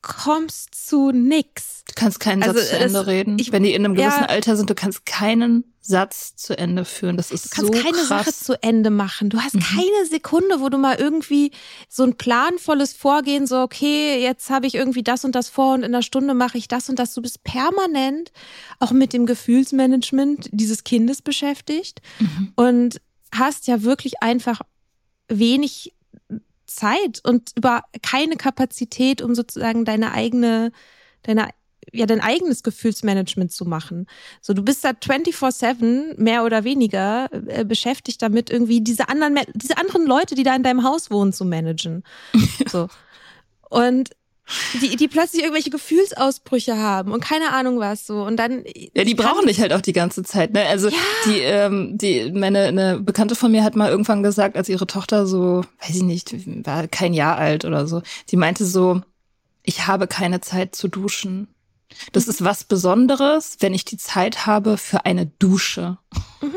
[0.02, 1.84] kommst zu nix.
[1.86, 3.38] Du kannst keinen also, Satz zu Ende reden.
[3.38, 6.84] Ich, wenn die in einem gewissen ja, Alter sind, du kannst keinen Satz zu Ende
[6.84, 7.16] führen.
[7.16, 7.64] Das ist so krass.
[7.64, 9.30] Du kannst keine Sache zu Ende machen.
[9.30, 9.60] Du hast mhm.
[9.60, 11.52] keine Sekunde, wo du mal irgendwie
[11.88, 15.80] so ein planvolles Vorgehen, so, okay, jetzt habe ich irgendwie das und das vor und
[15.80, 17.14] in einer Stunde mache ich das und das.
[17.14, 18.30] Du bist permanent
[18.78, 22.52] auch mit dem Gefühlsmanagement dieses Kindes beschäftigt mhm.
[22.56, 23.00] und
[23.34, 24.60] hast ja wirklich einfach
[25.28, 25.92] wenig
[26.80, 30.72] Zeit und über keine Kapazität, um sozusagen deine eigene,
[31.22, 31.48] deine
[31.92, 34.06] ja dein eigenes Gefühlsmanagement zu machen.
[34.40, 39.76] So, du bist da 24/7 mehr oder weniger äh, beschäftigt damit irgendwie diese anderen diese
[39.78, 42.04] anderen Leute, die da in deinem Haus wohnen zu managen.
[42.68, 42.88] so.
[43.70, 44.10] Und
[44.80, 49.14] die, die plötzlich irgendwelche Gefühlsausbrüche haben und keine Ahnung was so und dann ja die
[49.14, 50.96] brauchen dich halt auch die ganze Zeit ne also ja.
[51.26, 55.26] die ähm, die meine eine Bekannte von mir hat mal irgendwann gesagt als ihre Tochter
[55.26, 56.34] so weiß ich nicht
[56.66, 59.00] war kein Jahr alt oder so die meinte so
[59.62, 61.48] ich habe keine Zeit zu duschen
[62.12, 65.98] das ist was Besonderes, wenn ich die Zeit habe für eine Dusche.
[66.40, 66.56] Mhm.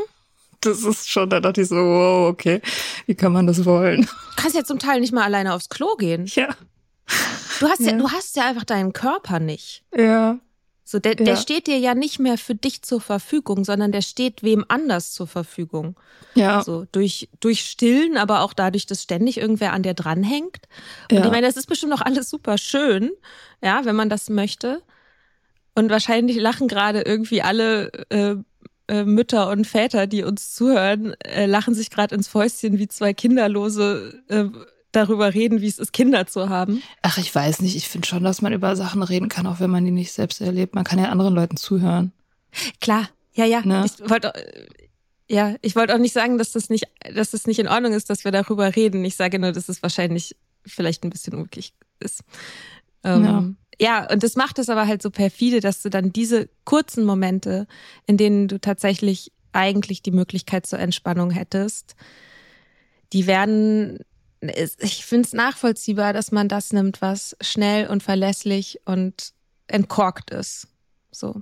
[0.61, 2.61] Das ist schon, da dachte ich so, wow, okay,
[3.05, 4.03] wie kann man das wollen?
[4.03, 6.25] Du kannst ja zum Teil nicht mal alleine aufs Klo gehen.
[6.27, 6.55] Ja.
[7.59, 9.83] Du hast ja, ja du hast ja einfach deinen Körper nicht.
[9.95, 10.39] Ja.
[10.85, 11.23] So, der, ja.
[11.23, 15.13] der steht dir ja nicht mehr für dich zur Verfügung, sondern der steht wem anders
[15.13, 15.95] zur Verfügung.
[16.35, 16.61] Ja.
[16.61, 20.67] So, durch, durch Stillen, aber auch dadurch, dass ständig irgendwer an dir dranhängt.
[21.09, 21.25] Und ja.
[21.25, 23.11] ich meine, das ist bestimmt auch alles super schön,
[23.61, 24.81] ja, wenn man das möchte.
[25.73, 28.35] Und wahrscheinlich lachen gerade irgendwie alle äh,
[28.87, 33.13] äh, Mütter und Väter, die uns zuhören, äh, lachen sich gerade ins Fäustchen wie zwei
[33.13, 34.45] Kinderlose äh,
[34.95, 36.81] darüber reden, wie es ist, Kinder zu haben.
[37.01, 37.75] Ach, ich weiß nicht.
[37.75, 40.41] Ich finde schon, dass man über Sachen reden kann, auch wenn man die nicht selbst
[40.41, 40.75] erlebt.
[40.75, 42.11] Man kann ja anderen Leuten zuhören.
[42.79, 43.65] Klar, ja, ja.
[43.65, 43.85] Ne?
[43.85, 44.31] Ich wollte
[45.29, 48.09] ja, ich wollte auch nicht sagen, dass das nicht, dass das nicht in Ordnung ist,
[48.09, 49.03] dass wir darüber reden.
[49.03, 52.21] Ich sage nur, dass es wahrscheinlich vielleicht ein bisschen unglücklich ist.
[53.03, 53.43] Ähm, ja
[53.79, 57.67] ja, und das macht es aber halt so perfide, dass du dann diese kurzen Momente,
[58.05, 61.95] in denen du tatsächlich eigentlich die Möglichkeit zur Entspannung hättest,
[63.13, 63.99] die werden,
[64.79, 69.33] ich finde es nachvollziehbar, dass man das nimmt, was schnell und verlässlich und
[69.67, 70.67] entkorkt ist.
[71.11, 71.41] So.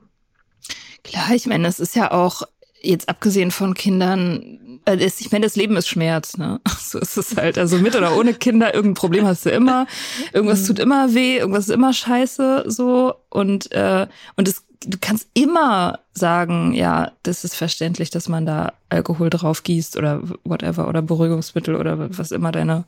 [1.03, 2.43] Klar, ich meine, das ist ja auch
[2.81, 6.59] jetzt abgesehen von Kindern, äh, ich meine, das Leben ist Schmerz, ne?
[6.79, 7.57] So ist es halt.
[7.57, 9.87] Also mit oder ohne Kinder, irgendein Problem hast du immer.
[10.33, 13.15] Irgendwas tut immer weh, irgendwas ist immer scheiße, so.
[13.29, 18.73] Und, äh, und es, du kannst immer sagen, ja, das ist verständlich, dass man da
[18.89, 22.85] Alkohol drauf gießt oder whatever oder Beruhigungsmittel oder was immer deine,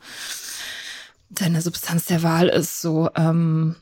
[1.30, 3.10] deine Substanz der Wahl ist, so.
[3.16, 3.76] Ähm,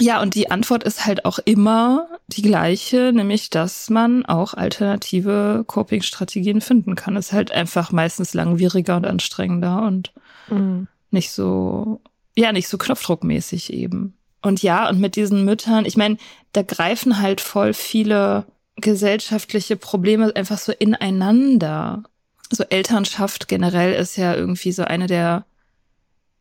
[0.00, 5.64] ja, und die Antwort ist halt auch immer die gleiche, nämlich, dass man auch alternative
[5.66, 7.16] Coping-Strategien finden kann.
[7.16, 10.12] Ist halt einfach meistens langwieriger und anstrengender und
[10.50, 10.86] mhm.
[11.10, 12.00] nicht so,
[12.36, 14.17] ja, nicht so knopfdruckmäßig eben.
[14.42, 16.16] Und ja, und mit diesen Müttern, ich meine,
[16.52, 18.46] da greifen halt voll viele
[18.76, 22.04] gesellschaftliche Probleme einfach so ineinander.
[22.50, 25.44] So Elternschaft generell ist ja irgendwie so eine der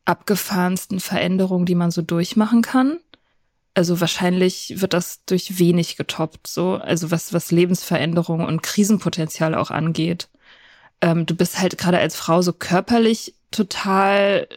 [0.06, 3.00] abgefahrensten Veränderungen, die man so durchmachen kann.
[3.74, 9.70] Also wahrscheinlich wird das durch wenig getoppt, so, also was, was Lebensveränderung und Krisenpotenzial auch
[9.70, 10.30] angeht.
[11.02, 14.48] Ähm, du bist halt gerade als Frau so körperlich total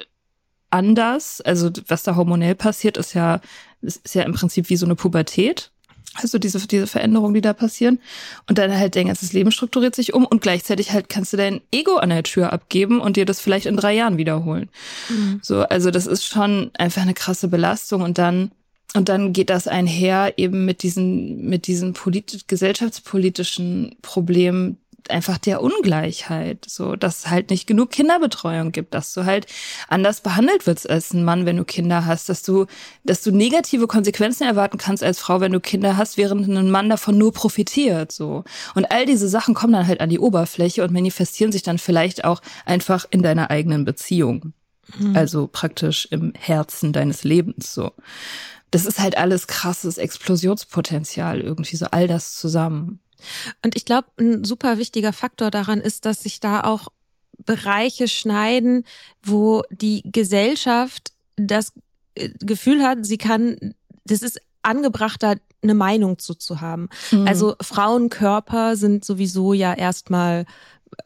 [0.70, 1.40] anders.
[1.40, 3.40] Also was da hormonell passiert, ist ja,
[3.82, 5.70] ist ja im Prinzip wie so eine Pubertät.
[6.14, 8.00] Also diese, diese Veränderungen, die da passieren.
[8.48, 11.60] Und dann halt dein ganzes Leben strukturiert sich um und gleichzeitig halt kannst du dein
[11.70, 14.68] Ego an der Tür abgeben und dir das vielleicht in drei Jahren wiederholen.
[15.08, 15.40] Mhm.
[15.42, 18.50] So, also das ist schon einfach eine krasse Belastung und dann,
[18.94, 25.62] und dann geht das einher eben mit diesen, mit diesen politisch, gesellschaftspolitischen Problemen, einfach der
[25.62, 29.46] Ungleichheit, so dass es halt nicht genug Kinderbetreuung gibt, dass du halt
[29.88, 32.66] anders behandelt wirst als ein Mann, wenn du Kinder hast, dass du,
[33.04, 36.90] dass du negative Konsequenzen erwarten kannst als Frau, wenn du Kinder hast, während ein Mann
[36.90, 38.44] davon nur profitiert, so.
[38.74, 42.24] Und all diese Sachen kommen dann halt an die Oberfläche und manifestieren sich dann vielleicht
[42.24, 44.52] auch einfach in deiner eigenen Beziehung.
[44.98, 45.16] Mhm.
[45.16, 47.92] Also praktisch im Herzen deines Lebens, so.
[48.70, 53.00] Das ist halt alles krasses Explosionspotenzial, irgendwie so all das zusammen.
[53.64, 56.88] Und ich glaube, ein super wichtiger Faktor daran ist, dass sich da auch
[57.44, 58.84] Bereiche schneiden,
[59.22, 61.72] wo die Gesellschaft das
[62.14, 66.88] äh, Gefühl hat, sie kann, das ist angebrachter, eine Meinung zu, zu haben.
[67.10, 67.26] Mhm.
[67.26, 70.46] Also Frauenkörper sind sowieso ja erstmal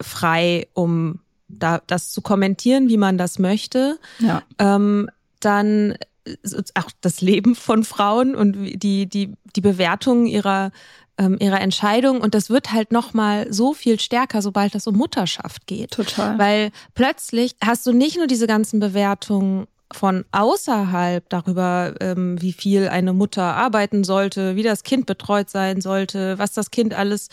[0.01, 3.99] frei, um da das zu kommentieren, wie man das möchte.
[4.21, 4.43] Ja.
[4.59, 6.37] Ähm, dann äh,
[6.75, 10.71] auch das Leben von Frauen und die, die, die Bewertung ihrer
[11.19, 14.97] ähm, ihrer Entscheidung und das wird halt noch mal so viel stärker, sobald es um
[14.97, 15.93] Mutterschaft geht.
[15.93, 16.39] Total.
[16.39, 22.89] Weil plötzlich hast du nicht nur diese ganzen Bewertungen von außerhalb darüber, ähm, wie viel
[22.89, 27.29] eine Mutter arbeiten sollte, wie das Kind betreut sein sollte, was das Kind alles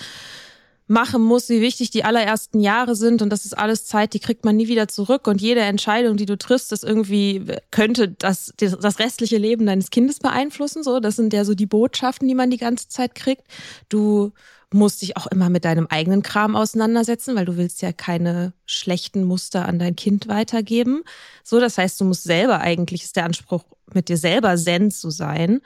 [0.91, 4.43] machen muss, wie wichtig die allerersten Jahre sind und das ist alles Zeit, die kriegt
[4.43, 8.99] man nie wieder zurück und jede Entscheidung, die du triffst, ist irgendwie könnte das das
[8.99, 12.57] restliche Leben deines Kindes beeinflussen, so, das sind ja so die Botschaften, die man die
[12.57, 13.43] ganze Zeit kriegt.
[13.87, 14.33] Du
[14.73, 19.23] musst dich auch immer mit deinem eigenen Kram auseinandersetzen, weil du willst ja keine schlechten
[19.23, 21.03] Muster an dein Kind weitergeben.
[21.43, 25.09] So, das heißt, du musst selber eigentlich ist der Anspruch mit dir selber zen zu
[25.09, 25.61] sein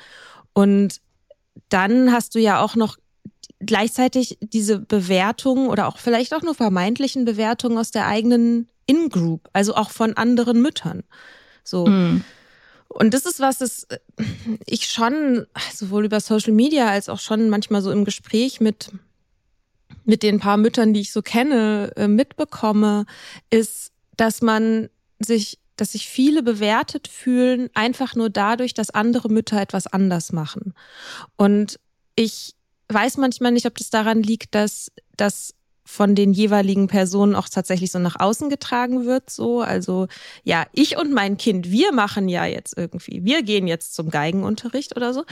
[0.53, 1.01] und
[1.69, 2.97] dann hast du ja auch noch
[3.65, 9.75] gleichzeitig diese Bewertungen oder auch vielleicht auch nur vermeintlichen Bewertungen aus der eigenen In-Group, also
[9.75, 11.03] auch von anderen Müttern.
[11.63, 11.87] So.
[11.87, 12.23] Mm.
[12.87, 13.87] Und das ist was, das
[14.65, 18.91] ich schon sowohl über Social Media als auch schon manchmal so im Gespräch mit
[20.05, 23.05] mit den paar Müttern, die ich so kenne, äh, mitbekomme,
[23.49, 29.59] ist, dass man sich, dass sich viele bewertet fühlen, einfach nur dadurch, dass andere Mütter
[29.59, 30.73] etwas anders machen.
[31.37, 31.79] Und
[32.15, 32.55] ich
[32.89, 35.53] weiß manchmal nicht, ob das daran liegt, dass das
[35.85, 39.61] von den jeweiligen Personen auch tatsächlich so nach außen getragen wird, so.
[39.61, 40.07] Also,
[40.43, 44.95] ja, ich und mein Kind, wir machen ja jetzt irgendwie, wir gehen jetzt zum Geigenunterricht
[44.95, 45.23] oder so.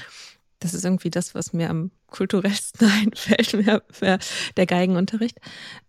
[0.60, 4.20] Das ist irgendwie das, was mir am kulturellsten einfällt, mehr, mehr
[4.56, 5.40] der Geigenunterricht.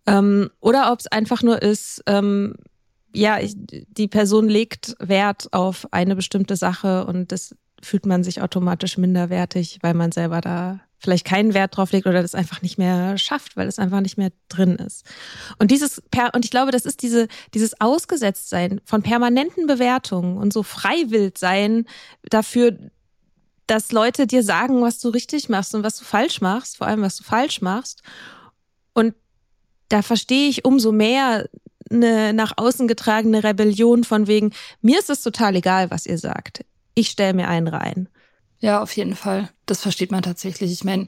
[0.07, 2.55] Ähm, oder ob es einfach nur ist, ähm,
[3.13, 8.41] ja, ich, die Person legt Wert auf eine bestimmte Sache und das fühlt man sich
[8.41, 12.77] automatisch minderwertig, weil man selber da vielleicht keinen Wert drauf legt oder das einfach nicht
[12.77, 15.05] mehr schafft, weil es einfach nicht mehr drin ist.
[15.59, 16.01] Und dieses
[16.33, 21.85] und ich glaube, das ist diese dieses Ausgesetztsein von permanenten Bewertungen und so freiwillig sein
[22.23, 22.77] dafür,
[23.67, 27.01] dass Leute dir sagen, was du richtig machst und was du falsch machst, vor allem
[27.01, 28.01] was du falsch machst.
[28.93, 29.15] Und
[29.89, 31.47] da verstehe ich umso mehr
[31.91, 36.65] eine nach außen getragene Rebellion von wegen, mir ist es total egal, was ihr sagt.
[36.95, 38.09] Ich stelle mir einen rein.
[38.65, 39.49] Ja, auf jeden Fall.
[39.67, 40.71] Das versteht man tatsächlich.
[40.71, 41.07] Ich meine,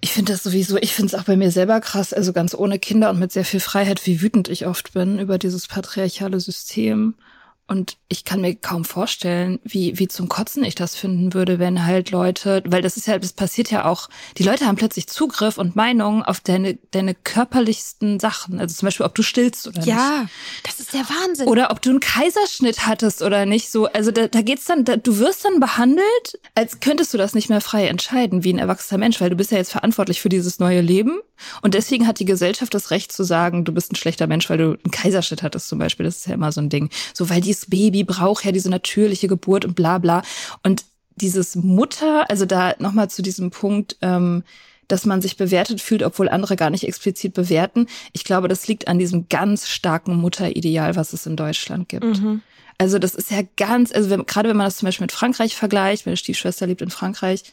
[0.00, 2.78] ich finde das sowieso, ich finde es auch bei mir selber krass, also ganz ohne
[2.78, 7.16] Kinder und mit sehr viel Freiheit, wie wütend ich oft bin über dieses patriarchale System.
[7.66, 11.86] Und ich kann mir kaum vorstellen, wie, wie zum Kotzen ich das finden würde, wenn
[11.86, 15.56] halt Leute, weil das ist ja, das passiert ja auch, die Leute haben plötzlich Zugriff
[15.56, 18.60] und Meinung auf deine, deine körperlichsten Sachen.
[18.60, 19.96] Also zum Beispiel, ob du stillst oder ja, nicht.
[19.96, 20.26] Ja,
[20.62, 21.48] das ist der Wahnsinn.
[21.48, 23.70] Oder ob du einen Kaiserschnitt hattest oder nicht.
[23.70, 27.34] So, also da, da geht's dann, da, du wirst dann behandelt, als könntest du das
[27.34, 30.28] nicht mehr frei entscheiden, wie ein erwachsener Mensch, weil du bist ja jetzt verantwortlich für
[30.28, 31.18] dieses neue Leben.
[31.62, 34.58] Und deswegen hat die Gesellschaft das Recht zu sagen, du bist ein schlechter Mensch, weil
[34.58, 36.04] du einen Kaiserschnitt hattest zum Beispiel.
[36.04, 36.90] Das ist ja immer so ein Ding.
[37.14, 40.22] So, weil die dieses Baby braucht ja diese natürliche Geburt und bla bla.
[40.62, 40.84] Und
[41.16, 44.42] dieses Mutter, also da nochmal zu diesem Punkt, ähm,
[44.88, 47.86] dass man sich bewertet fühlt, obwohl andere gar nicht explizit bewerten.
[48.12, 52.04] Ich glaube, das liegt an diesem ganz starken Mutterideal, was es in Deutschland gibt.
[52.04, 52.42] Mhm.
[52.76, 55.54] Also das ist ja ganz, also wenn, gerade wenn man das zum Beispiel mit Frankreich
[55.54, 57.44] vergleicht, meine Stiefschwester lebt in Frankreich,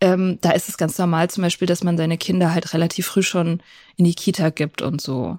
[0.00, 3.22] ähm, da ist es ganz normal zum Beispiel, dass man seine Kinder halt relativ früh
[3.22, 3.62] schon
[3.96, 5.38] in die Kita gibt und so.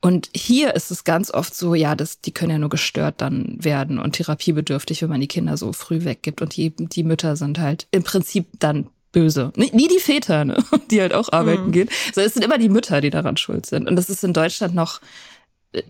[0.00, 3.56] Und hier ist es ganz oft so, ja, das, die können ja nur gestört dann
[3.58, 6.40] werden und therapiebedürftig, wenn man die Kinder so früh weggibt.
[6.40, 9.52] Und die, die Mütter sind halt im Prinzip dann böse.
[9.56, 10.62] Nie, nie die Väter, ne?
[10.90, 11.72] die halt auch arbeiten mhm.
[11.72, 11.88] gehen.
[12.14, 13.88] So, es sind immer die Mütter, die daran schuld sind.
[13.88, 15.00] Und das ist in Deutschland noch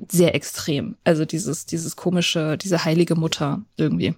[0.09, 0.97] sehr extrem.
[1.05, 4.15] Also dieses, dieses komische, diese heilige Mutter irgendwie.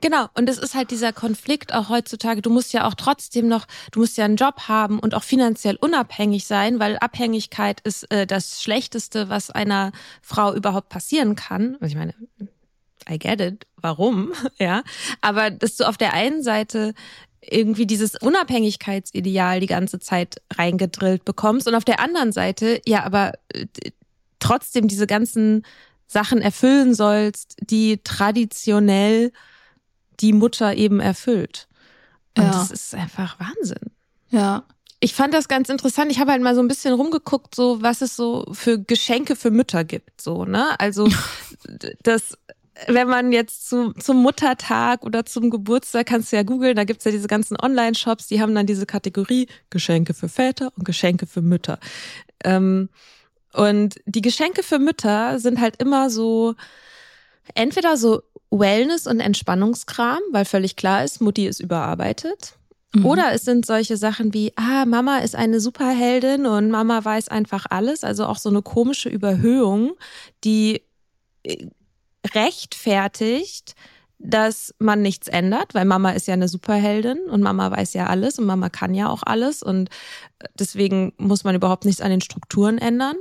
[0.00, 0.26] Genau.
[0.34, 2.42] Und es ist halt dieser Konflikt auch heutzutage.
[2.42, 5.76] Du musst ja auch trotzdem noch, du musst ja einen Job haben und auch finanziell
[5.76, 11.76] unabhängig sein, weil Abhängigkeit ist äh, das Schlechteste, was einer Frau überhaupt passieren kann.
[11.80, 12.14] Also ich meine,
[13.08, 13.66] I get it.
[13.76, 14.32] Warum?
[14.58, 14.82] ja.
[15.20, 16.92] Aber dass du auf der einen Seite
[17.40, 23.34] irgendwie dieses Unabhängigkeitsideal die ganze Zeit reingedrillt bekommst und auf der anderen Seite, ja, aber
[23.52, 23.66] äh,
[24.44, 25.64] trotzdem diese ganzen
[26.06, 29.32] Sachen erfüllen sollst, die traditionell
[30.20, 31.66] die Mutter eben erfüllt.
[32.36, 32.50] Und ja.
[32.52, 33.90] das ist einfach Wahnsinn.
[34.30, 34.64] Ja.
[35.00, 36.10] Ich fand das ganz interessant.
[36.10, 39.50] Ich habe halt mal so ein bisschen rumgeguckt, so was es so für Geschenke für
[39.50, 40.78] Mütter gibt, so, ne?
[40.78, 41.08] Also
[42.02, 42.38] das
[42.88, 47.04] wenn man jetzt zu, zum Muttertag oder zum Geburtstag, kannst du ja googeln, da gibt's
[47.04, 51.40] ja diese ganzen Online-Shops, die haben dann diese Kategorie Geschenke für Väter und Geschenke für
[51.40, 51.78] Mütter.
[52.42, 52.88] Ähm,
[53.54, 56.54] und die Geschenke für Mütter sind halt immer so,
[57.54, 62.56] entweder so Wellness- und Entspannungskram, weil völlig klar ist, Mutti ist überarbeitet.
[62.94, 63.06] Mhm.
[63.06, 67.66] Oder es sind solche Sachen wie, ah, Mama ist eine Superheldin und Mama weiß einfach
[67.70, 68.04] alles.
[68.04, 69.92] Also auch so eine komische Überhöhung,
[70.44, 70.82] die
[71.42, 71.66] äh,
[72.34, 73.74] rechtfertigt,
[74.24, 78.38] dass man nichts ändert, weil Mama ist ja eine Superheldin und Mama weiß ja alles
[78.38, 79.90] und Mama kann ja auch alles und
[80.58, 83.16] deswegen muss man überhaupt nichts an den Strukturen ändern.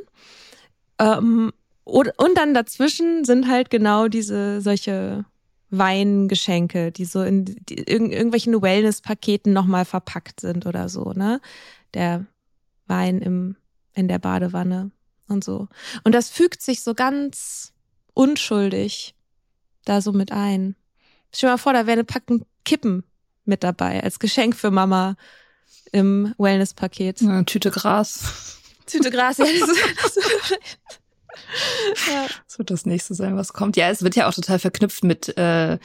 [1.00, 1.52] Ähm,
[1.84, 5.26] und, und dann dazwischen sind halt genau diese solche
[5.70, 11.42] Weingeschenke, die so in die, in irgendwelchen Wellness-Paketen nochmal verpackt sind oder so, ne?
[11.94, 12.26] Der
[12.88, 13.58] Wein im,
[13.94, 14.92] in der Badewanne
[15.28, 15.68] und so.
[16.06, 17.74] Und das fügt sich so ganz
[18.14, 19.16] unschuldig
[19.84, 20.76] da so mit ein.
[21.36, 23.04] Stell dir mal vor, da wäre eine Packung Kippen
[23.46, 25.16] mit dabei als Geschenk für Mama
[25.92, 27.22] im Wellness-Paket.
[27.22, 28.60] Eine Tüte Gras.
[28.86, 29.46] Tüte Gras, ja.
[29.46, 30.16] Das,
[32.08, 32.28] ja.
[32.46, 33.78] das wird das nächste sein, was kommt.
[33.78, 35.78] Ja, es wird ja auch total verknüpft mit äh,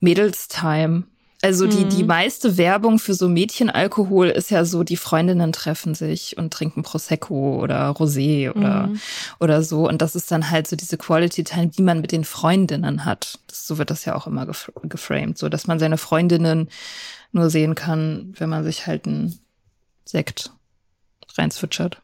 [0.00, 1.04] Mädels-Time.
[1.44, 2.08] Also die, die mhm.
[2.08, 7.60] meiste Werbung für so Mädchenalkohol ist ja so, die Freundinnen treffen sich und trinken Prosecco
[7.60, 9.00] oder Rosé oder, mhm.
[9.40, 9.88] oder so.
[9.88, 13.40] Und das ist dann halt so diese Quality Time, die man mit den Freundinnen hat.
[13.48, 16.68] Das, so wird das ja auch immer gef geframed, so dass man seine Freundinnen
[17.32, 19.36] nur sehen kann, wenn man sich halt einen
[20.04, 20.52] Sekt
[21.36, 22.00] reinzwitschert.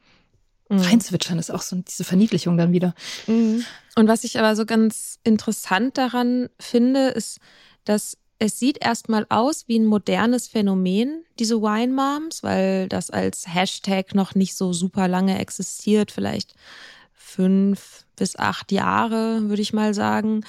[0.68, 0.81] Mhm.
[0.81, 2.92] Reinzwitschern ist auch so diese Verniedlichung dann wieder.
[3.29, 3.64] Mhm.
[3.94, 7.38] Und was ich aber so ganz interessant daran finde, ist,
[7.85, 13.53] dass es sieht erstmal aus wie ein modernes Phänomen, diese Wine Moms, weil das als
[13.53, 16.55] Hashtag noch nicht so super lange existiert, vielleicht
[17.12, 20.44] fünf bis acht Jahre, würde ich mal sagen.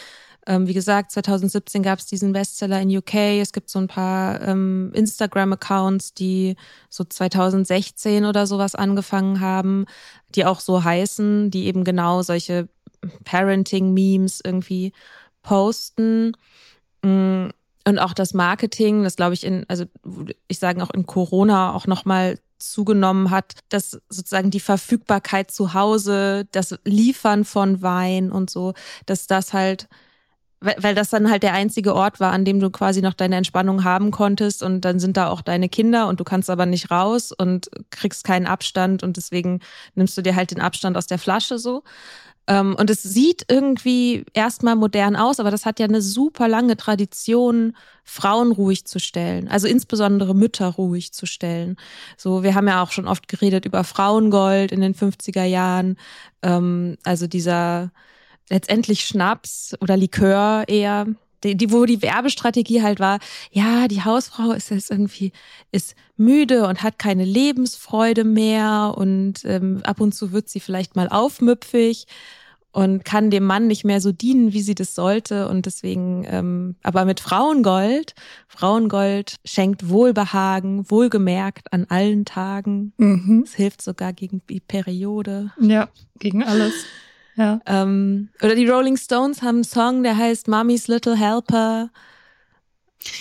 [0.45, 3.15] Ähm, wie gesagt, 2017 gab es diesen Bestseller in UK.
[3.41, 6.55] Es gibt so ein paar ähm, Instagram-Accounts, die
[6.89, 9.85] so 2016 oder sowas angefangen haben,
[10.35, 12.69] die auch so heißen, die eben genau solche
[13.25, 14.93] Parenting-Memes irgendwie
[15.43, 16.33] posten.
[17.03, 17.49] Mm,
[17.89, 19.85] und auch das Marketing, das glaube ich in, also
[20.47, 26.45] ich sage auch in Corona auch nochmal zugenommen hat, dass sozusagen die Verfügbarkeit zu Hause,
[26.51, 28.73] das Liefern von Wein und so,
[29.05, 29.87] dass das halt,
[30.59, 33.37] weil, weil das dann halt der einzige Ort war, an dem du quasi noch deine
[33.37, 36.91] Entspannung haben konntest und dann sind da auch deine Kinder und du kannst aber nicht
[36.91, 39.61] raus und kriegst keinen Abstand und deswegen
[39.95, 41.83] nimmst du dir halt den Abstand aus der Flasche so.
[42.49, 46.75] Ähm, und es sieht irgendwie erstmal modern aus, aber das hat ja eine super lange
[46.75, 49.47] Tradition, Frauen ruhig zu stellen.
[49.47, 51.77] Also insbesondere Mütter ruhig zu stellen.
[52.17, 55.95] So, wir haben ja auch schon oft geredet über Frauengold in den 50er Jahren.
[56.41, 57.91] Ähm, also dieser
[58.49, 61.05] letztendlich Schnaps oder Likör eher,
[61.43, 63.19] die, die, wo die Werbestrategie halt war,
[63.51, 65.33] ja, die Hausfrau ist jetzt irgendwie,
[65.71, 70.95] ist müde und hat keine Lebensfreude mehr und ähm, ab und zu wird sie vielleicht
[70.95, 72.07] mal aufmüpfig
[72.71, 75.47] und kann dem Mann nicht mehr so dienen, wie sie das sollte.
[75.47, 78.13] Und deswegen, ähm, aber mit Frauengold,
[78.47, 82.93] Frauengold schenkt Wohlbehagen, wohlgemerkt an allen Tagen.
[82.97, 83.43] Mhm.
[83.45, 85.51] Es hilft sogar gegen die Periode.
[85.59, 85.89] Ja,
[86.19, 86.73] gegen alles.
[87.35, 87.59] Ja.
[87.65, 91.89] Ähm, oder die Rolling Stones haben einen Song, der heißt Mommy's Little Helper.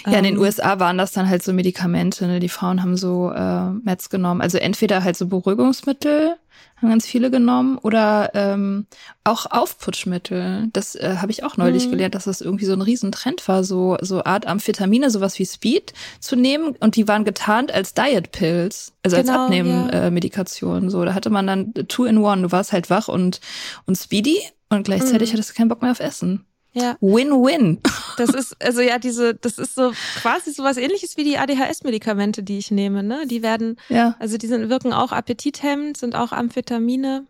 [0.06, 2.26] Ja, in den Ähm, USA waren das dann halt so Medikamente.
[2.26, 2.40] Ne?
[2.40, 4.40] Die Frauen haben so äh, Meds genommen.
[4.40, 6.34] Also entweder halt so Beruhigungsmittel,
[6.76, 8.86] haben ganz viele genommen, oder ähm,
[9.24, 10.68] auch Aufputschmittel.
[10.72, 11.90] Das äh, habe ich auch neulich Mhm.
[11.92, 15.92] gelernt, dass das irgendwie so ein Riesentrend war, so so Art Amphetamine, sowas wie Speed
[16.20, 16.74] zu nehmen.
[16.80, 20.08] Und die waren getarnt als Diet Pills, also als Genau, Abnehmen ja.
[20.08, 20.90] äh.
[20.90, 22.42] So, da hatte man dann two in one.
[22.42, 23.40] Du warst halt wach und
[23.86, 25.34] und speedy und gleichzeitig Mhm.
[25.34, 26.44] hattest du keinen Bock mehr auf Essen.
[26.72, 27.80] Ja, Win-win.
[28.18, 32.58] das ist, also ja, diese, das ist so quasi sowas ähnliches wie die ADHS-Medikamente, die
[32.58, 33.26] ich nehme, ne?
[33.26, 34.14] Die werden, Ja.
[34.18, 37.26] also die sind, wirken auch appetithemmend, sind auch Amphetamine.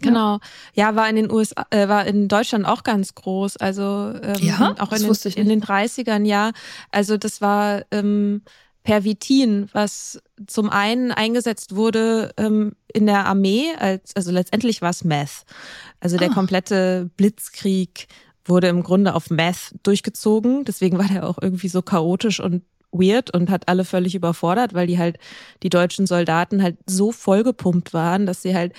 [0.00, 0.40] Genau.
[0.74, 3.56] Ja, war in den USA, äh, war in Deutschland auch ganz groß.
[3.56, 4.74] Also ähm, Ja?
[4.78, 6.52] auch in den, in den 30ern, ja.
[6.92, 8.42] Also das war ähm,
[8.84, 15.02] Pervitin, was zum einen eingesetzt wurde ähm, in der Armee, als, also letztendlich war es
[15.02, 15.44] Meth.
[15.98, 16.34] Also der Ah.
[16.34, 18.06] komplette Blitzkrieg
[18.48, 20.64] wurde im Grunde auf Meth durchgezogen.
[20.64, 24.86] Deswegen war der auch irgendwie so chaotisch und weird und hat alle völlig überfordert, weil
[24.86, 25.18] die halt,
[25.62, 28.72] die deutschen Soldaten halt so vollgepumpt waren, dass sie halt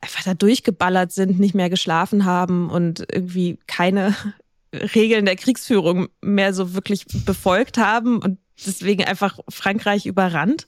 [0.00, 4.14] einfach da durchgeballert sind, nicht mehr geschlafen haben und irgendwie keine
[4.94, 10.66] Regeln der Kriegsführung mehr so wirklich befolgt haben und deswegen einfach Frankreich überrannt.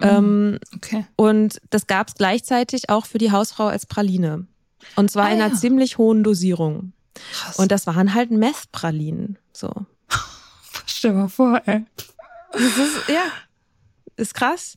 [0.00, 1.04] Ähm, Okay.
[1.16, 4.46] und das gab es gleichzeitig auch für die Hausfrau als Praline.
[4.94, 5.58] Und zwar Ah, in einer ja.
[5.58, 6.92] ziemlich hohen Dosierung.
[7.32, 7.58] Krass.
[7.58, 9.38] Und das waren halt Meth-Pralinen.
[9.52, 9.70] So.
[10.86, 11.84] Stell mal vor, ey.
[12.54, 13.22] Ist, ja,
[14.16, 14.76] ist krass.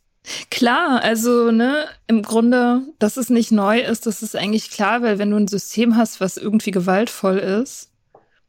[0.51, 5.17] Klar, also ne, im Grunde, dass es nicht neu ist, das ist eigentlich klar, weil
[5.17, 7.89] wenn du ein System hast, was irgendwie gewaltvoll ist,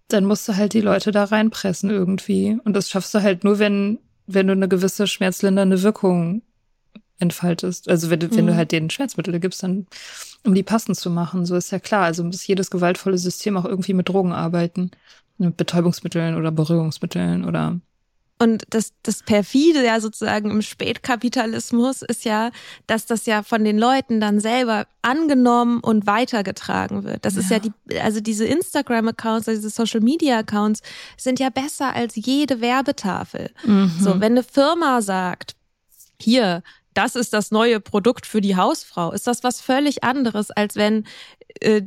[0.09, 2.59] dann musst du halt die Leute da reinpressen irgendwie.
[2.64, 6.43] Und das schaffst du halt nur, wenn, wenn du eine gewisse schmerzlindernde Wirkung
[7.18, 7.88] entfaltest.
[7.88, 8.57] Also wenn, du wenn du Mhm.
[8.57, 9.86] halt denen Schmerzmittel gibst, dann,
[10.45, 11.47] um die passend zu machen.
[11.47, 12.05] So ist ja klar.
[12.05, 14.90] Also muss jedes gewaltvolle System auch irgendwie mit Drogen arbeiten.
[15.38, 17.80] Mit Betäubungsmitteln oder Beruhigungsmitteln oder
[18.38, 22.51] Und das, das perfide ja sozusagen im Spätkapitalismus ist ja,
[22.86, 27.24] dass das ja von den Leuten dann selber angenommen und weitergetragen wird.
[27.24, 27.62] Das ist ja Ja.
[27.88, 30.82] die, also diese Instagram-Accounts, also diese Social-Media-Accounts
[31.16, 33.51] sind ja besser als jede Werbetafel.
[33.99, 35.57] So, wenn eine Firma sagt,
[36.20, 36.62] hier,
[36.95, 41.05] das ist das neue Produkt für die Hausfrau, ist das was völlig anderes, als wenn
[41.61, 41.82] äh,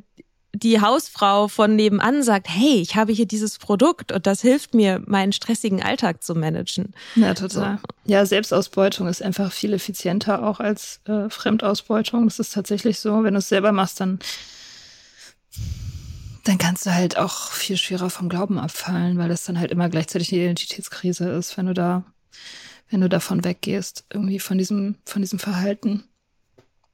[0.56, 5.02] die Hausfrau von nebenan sagt, hey, ich habe hier dieses Produkt und das hilft mir,
[5.06, 6.94] meinen stressigen Alltag zu managen.
[7.16, 7.80] Ja, total.
[8.06, 12.26] Ja, Selbstausbeutung ist einfach viel effizienter auch als äh, Fremdausbeutung.
[12.26, 13.24] Das ist tatsächlich so.
[13.24, 14.20] Wenn du es selber machst, dann,
[16.46, 19.90] dann kannst du halt auch viel schwerer vom Glauben abfallen, weil das dann halt immer
[19.90, 22.06] gleichzeitig eine Identitätskrise ist, wenn du da,
[22.90, 26.04] wenn du davon weggehst, irgendwie von diesem, von diesem Verhalten.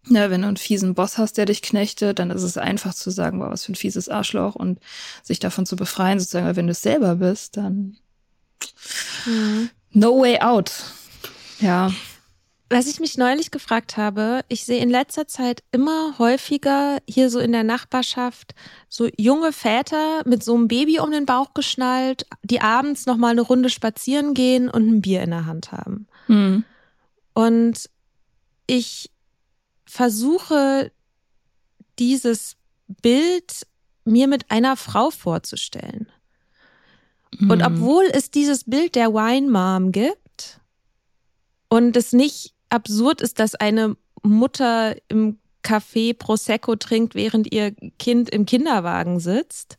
[0.08, 3.12] Ja, wenn du einen fiesen Boss hast, der dich knechtet, dann ist es einfach zu
[3.12, 4.80] sagen, boah, was für ein fieses Arschloch und
[5.22, 6.48] sich davon zu befreien, sozusagen.
[6.48, 7.98] Aber wenn du es selber bist, dann
[9.92, 10.72] no way out.
[11.60, 11.92] Ja.
[12.72, 17.39] Was ich mich neulich gefragt habe, ich sehe in letzter Zeit immer häufiger hier so
[17.39, 18.55] in der Nachbarschaft
[18.88, 23.32] so junge Väter mit so einem Baby um den Bauch geschnallt, die abends noch mal
[23.32, 26.07] eine Runde spazieren gehen und ein Bier in der Hand haben.
[26.28, 26.63] Hm.
[27.34, 27.89] Und
[28.67, 29.11] ich
[29.86, 30.93] versuche
[31.99, 32.55] dieses
[33.01, 33.67] Bild
[34.05, 36.09] mir mit einer Frau vorzustellen.
[37.38, 37.65] Und Mhm.
[37.65, 40.61] obwohl es dieses Bild der Wine Mom gibt
[41.67, 48.30] und es nicht absurd ist, dass eine Mutter im Café Prosecco trinkt, während ihr Kind
[48.30, 49.78] im Kinderwagen sitzt,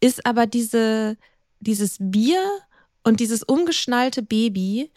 [0.00, 1.16] ist aber diese,
[1.60, 2.42] dieses Bier
[3.04, 4.90] und dieses umgeschnallte Baby,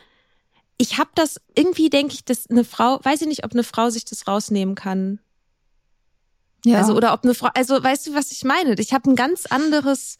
[0.77, 3.89] ich habe das, irgendwie denke ich, dass eine Frau, weiß ich nicht, ob eine Frau
[3.89, 5.19] sich das rausnehmen kann.
[6.65, 6.79] Ja.
[6.79, 8.75] Also, oder ob eine Frau, also weißt du, was ich meine?
[8.79, 10.17] Ich habe ein ganz anderes,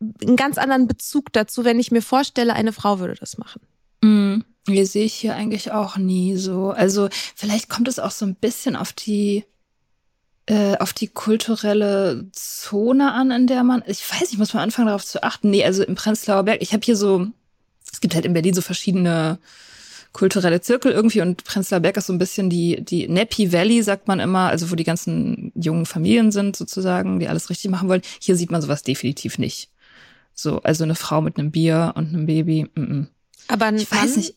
[0.00, 3.62] einen ganz anderen Bezug dazu, wenn ich mir vorstelle, eine Frau würde das machen.
[4.02, 4.44] Mhm.
[4.66, 6.70] Nee, sehe ich hier eigentlich auch nie so.
[6.70, 9.44] Also vielleicht kommt es auch so ein bisschen auf die
[10.46, 14.86] äh, auf die kulturelle Zone an, in der man, ich weiß, ich muss mal anfangen
[14.86, 15.50] darauf zu achten.
[15.50, 17.26] Nee, also im Prenzlauer Berg, ich habe hier so,
[17.92, 19.38] es gibt halt in Berlin so verschiedene
[20.12, 24.08] kulturelle Zirkel irgendwie und Prenzlauer Berg ist so ein bisschen die, die Nappy Valley, sagt
[24.08, 28.02] man immer, also wo die ganzen jungen Familien sind sozusagen, die alles richtig machen wollen.
[28.20, 29.70] Hier sieht man sowas definitiv nicht.
[30.32, 32.68] So, also eine Frau mit einem Bier und einem Baby.
[32.74, 33.06] Mm -mm.
[33.48, 34.36] Aber ein Ich weiß nicht.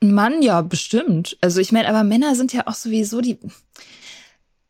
[0.00, 1.36] Ein Mann, ja, bestimmt.
[1.40, 3.38] Also ich meine, aber Männer sind ja auch sowieso die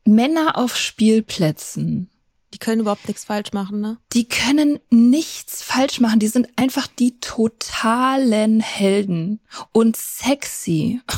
[0.04, 2.10] Männer auf Spielplätzen.
[2.54, 3.98] Die können überhaupt nichts falsch machen, ne?
[4.14, 6.18] Die können nichts falsch machen.
[6.18, 9.40] Die sind einfach die totalen Helden
[9.72, 11.00] und sexy.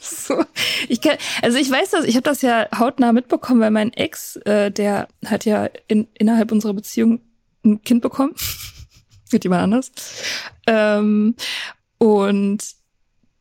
[0.00, 0.44] So,
[0.88, 4.36] ich kann, also ich weiß das, ich habe das ja hautnah mitbekommen, weil mein Ex,
[4.36, 7.20] äh, der hat ja in, innerhalb unserer Beziehung
[7.64, 8.32] ein Kind bekommen.
[9.32, 9.90] mit jemand anders.
[10.66, 11.34] Ähm,
[11.98, 12.58] und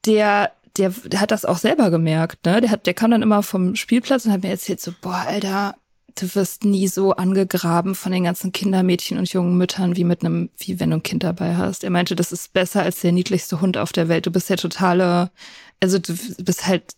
[0.05, 2.61] der, der, der hat das auch selber gemerkt, ne?
[2.61, 5.75] Der hat, der kam dann immer vom Spielplatz und hat mir erzählt so, boah, Alter,
[6.21, 10.49] du wirst nie so angegraben von den ganzen Kindermädchen und jungen Müttern wie mit einem,
[10.57, 11.83] wie wenn du ein Kind dabei hast.
[11.83, 14.25] Er meinte, das ist besser als der niedlichste Hund auf der Welt.
[14.25, 15.31] Du bist der totale,
[15.79, 16.95] also du bist halt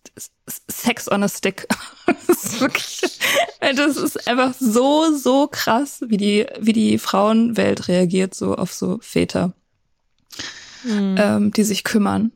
[0.47, 1.67] Sex on a Stick.
[2.27, 3.19] das ist wirklich,
[3.59, 8.99] das ist einfach so, so krass, wie die, wie die Frauenwelt reagiert so auf so
[9.01, 9.53] Väter,
[10.83, 11.15] mhm.
[11.17, 12.31] ähm, die sich kümmern.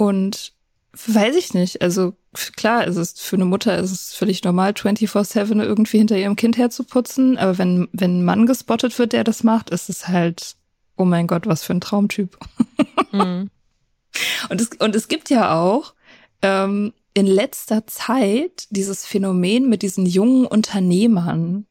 [0.00, 0.54] Und
[0.94, 2.14] weiß ich nicht, also
[2.56, 6.56] klar, es ist für eine Mutter ist es völlig normal, 24-7 irgendwie hinter ihrem Kind
[6.56, 7.36] herzuputzen.
[7.36, 10.56] Aber wenn, wenn ein Mann gespottet wird, der das macht, ist es halt,
[10.96, 12.38] oh mein Gott, was für ein Traumtyp.
[13.12, 13.50] Mhm.
[14.50, 15.94] und, es, und es gibt ja auch
[16.42, 21.66] ähm, in letzter Zeit dieses Phänomen mit diesen jungen Unternehmern.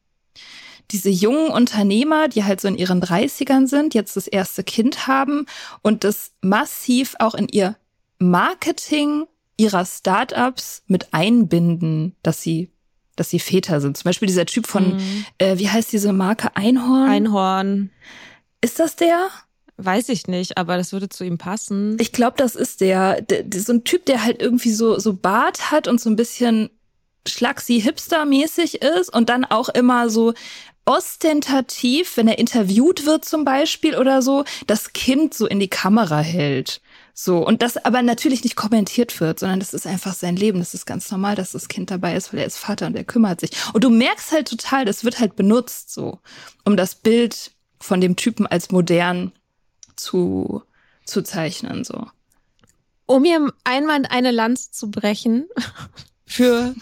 [0.90, 5.46] Diese jungen Unternehmer, die halt so in ihren 30ern sind, jetzt das erste Kind haben
[5.80, 7.76] und das massiv auch in ihr
[8.20, 12.70] Marketing ihrer Startups mit einbinden, dass sie
[13.16, 13.98] dass sie Väter sind.
[13.98, 15.26] Zum Beispiel dieser Typ von, mhm.
[15.36, 17.10] äh, wie heißt diese Marke Einhorn?
[17.10, 17.90] Einhorn.
[18.62, 19.28] Ist das der?
[19.76, 21.98] Weiß ich nicht, aber das würde zu ihm passen.
[22.00, 23.60] Ich glaube, das ist der, der, der.
[23.60, 26.70] So ein Typ, der halt irgendwie so, so Bart hat und so ein bisschen
[27.28, 30.32] schlaxi hipster-mäßig ist und dann auch immer so
[30.86, 36.20] ostentativ, wenn er interviewt wird zum Beispiel oder so, das Kind so in die Kamera
[36.20, 36.80] hält.
[37.14, 40.58] So, und das aber natürlich nicht kommentiert wird, sondern das ist einfach sein Leben.
[40.58, 43.04] Das ist ganz normal, dass das Kind dabei ist, weil er ist Vater und er
[43.04, 43.50] kümmert sich.
[43.72, 46.18] Und du merkst halt total, das wird halt benutzt, so,
[46.64, 49.32] um das Bild von dem Typen als modern
[49.96, 50.62] zu,
[51.04, 52.06] zu zeichnen, so.
[53.06, 55.48] Um hier einmal eine Lanze zu brechen
[56.26, 56.74] für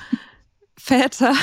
[0.77, 1.35] Väter,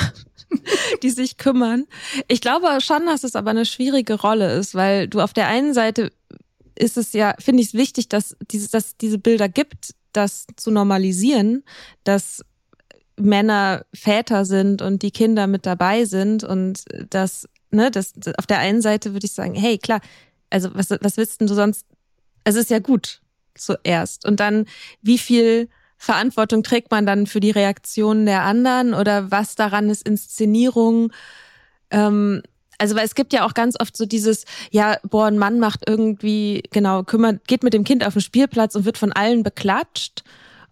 [1.02, 1.86] die sich kümmern.
[2.28, 5.74] Ich glaube schon, dass es aber eine schwierige Rolle ist, weil du auf der einen
[5.74, 6.12] Seite
[6.78, 10.70] ist es ja, finde ich es wichtig, dass, dieses, dass diese Bilder gibt, das zu
[10.70, 11.64] normalisieren,
[12.04, 12.42] dass
[13.18, 18.58] Männer Väter sind und die Kinder mit dabei sind und das, ne, das, auf der
[18.58, 20.00] einen Seite würde ich sagen, hey, klar,
[20.50, 21.86] also was, was willst denn du sonst?
[22.44, 23.22] Es ist ja gut
[23.54, 24.26] zuerst.
[24.26, 24.66] Und dann,
[25.02, 25.68] wie viel
[25.98, 31.12] Verantwortung trägt man dann für die Reaktionen der anderen oder was daran ist Inszenierung?
[31.90, 32.42] Ähm,
[32.78, 35.88] also weil es gibt ja auch ganz oft so dieses, ja, boah, ein Mann macht
[35.88, 40.24] irgendwie, genau, kümmert, geht mit dem Kind auf den Spielplatz und wird von allen beklatscht.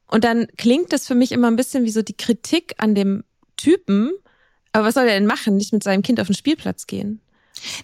[0.06, 3.24] Und dann klingt das für mich immer ein bisschen wie so die Kritik an dem
[3.56, 4.12] Typen.
[4.72, 5.56] Aber was soll er denn machen?
[5.56, 7.20] Nicht mit seinem Kind auf den Spielplatz gehen?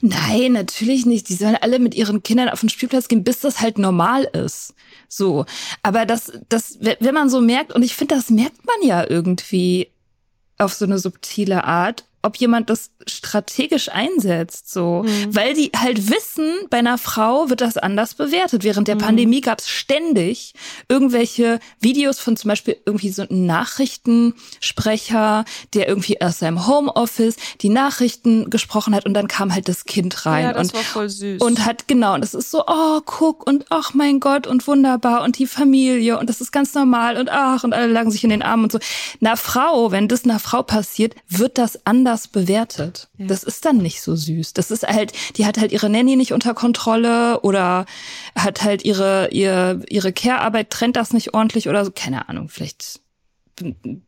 [0.01, 1.29] Nein, natürlich nicht.
[1.29, 4.75] Die sollen alle mit ihren Kindern auf den Spielplatz gehen, bis das halt normal ist.
[5.09, 5.47] So.
[5.83, 9.89] Aber das, das, wenn man so merkt, und ich finde, das merkt man ja irgendwie
[10.59, 15.35] auf so eine subtile Art, ob jemand das strategisch einsetzt, so, mhm.
[15.35, 18.65] weil die halt wissen, bei einer Frau wird das anders bewertet.
[18.65, 19.01] Während der mhm.
[19.01, 20.55] Pandemie gab es ständig
[20.89, 25.45] irgendwelche Videos von zum Beispiel irgendwie so einem Nachrichtensprecher,
[25.75, 30.27] der irgendwie aus seinem Homeoffice die Nachrichten gesprochen hat und dann kam halt das Kind
[30.27, 31.41] rein ja, das und war voll süß.
[31.43, 35.23] und hat genau und das ist so, oh guck und ach mein Gott und wunderbar
[35.23, 38.31] und die Familie und das ist ganz normal und ach und alle lagen sich in
[38.31, 38.79] den Armen und so.
[39.21, 42.29] Einer Frau, wenn das einer Frau passiert, wird das anders anders
[42.91, 43.09] bewertet.
[43.17, 43.27] Ja.
[43.27, 44.53] Das ist dann nicht so süß.
[44.55, 47.87] Das ist halt, die hat halt ihre Nanny nicht unter Kontrolle oder
[48.37, 51.91] hat halt ihre, ihre, ihre Care-Arbeit trennt das nicht ordentlich oder so.
[51.95, 53.01] Keine Ahnung, vielleicht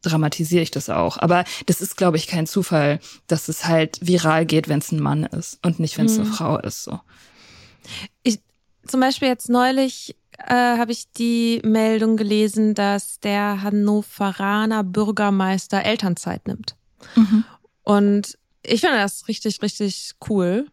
[0.03, 1.19] dramatisiere ich das auch.
[1.19, 5.01] Aber das ist, glaube ich, kein Zufall, dass es halt viral geht, wenn es ein
[5.01, 6.25] Mann ist und nicht, wenn es mhm.
[6.25, 6.85] eine Frau ist.
[6.85, 7.01] So.
[8.23, 8.41] Ich,
[8.87, 16.47] zum Beispiel jetzt neulich äh, habe ich die Meldung gelesen, dass der Hannoveraner Bürgermeister Elternzeit
[16.49, 16.77] nimmt.
[17.15, 17.45] Mhm.
[17.83, 20.67] Und ich finde das richtig, richtig cool.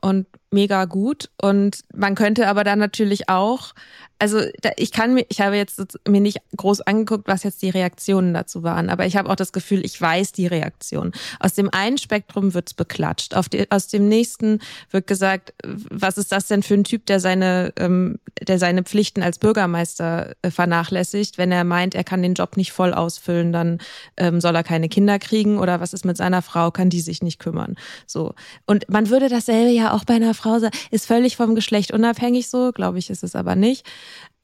[0.00, 1.30] Und mega gut.
[1.40, 3.74] Und man könnte aber dann natürlich auch
[4.18, 4.40] also
[4.76, 8.62] ich kann mir, ich habe jetzt mir nicht groß angeguckt, was jetzt die Reaktionen dazu
[8.62, 11.12] waren, aber ich habe auch das Gefühl, ich weiß die Reaktion.
[11.38, 16.32] Aus dem einen Spektrum wird's beklatscht, auf die, aus dem nächsten wird gesagt, was ist
[16.32, 21.38] das denn für ein Typ, der seine, ähm, der seine Pflichten als Bürgermeister äh, vernachlässigt,
[21.38, 23.78] wenn er meint, er kann den Job nicht voll ausfüllen, dann
[24.16, 27.22] ähm, soll er keine Kinder kriegen oder was ist mit seiner Frau, kann die sich
[27.22, 27.76] nicht kümmern.
[28.06, 28.34] So
[28.66, 32.48] und man würde dasselbe ja auch bei einer Frau sagen, ist völlig vom Geschlecht unabhängig
[32.48, 33.86] so, glaube ich, ist es aber nicht.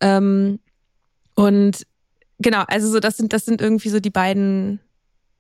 [0.01, 0.59] Ähm,
[1.34, 1.86] und
[2.38, 4.80] genau, also so das sind das sind irgendwie so die beiden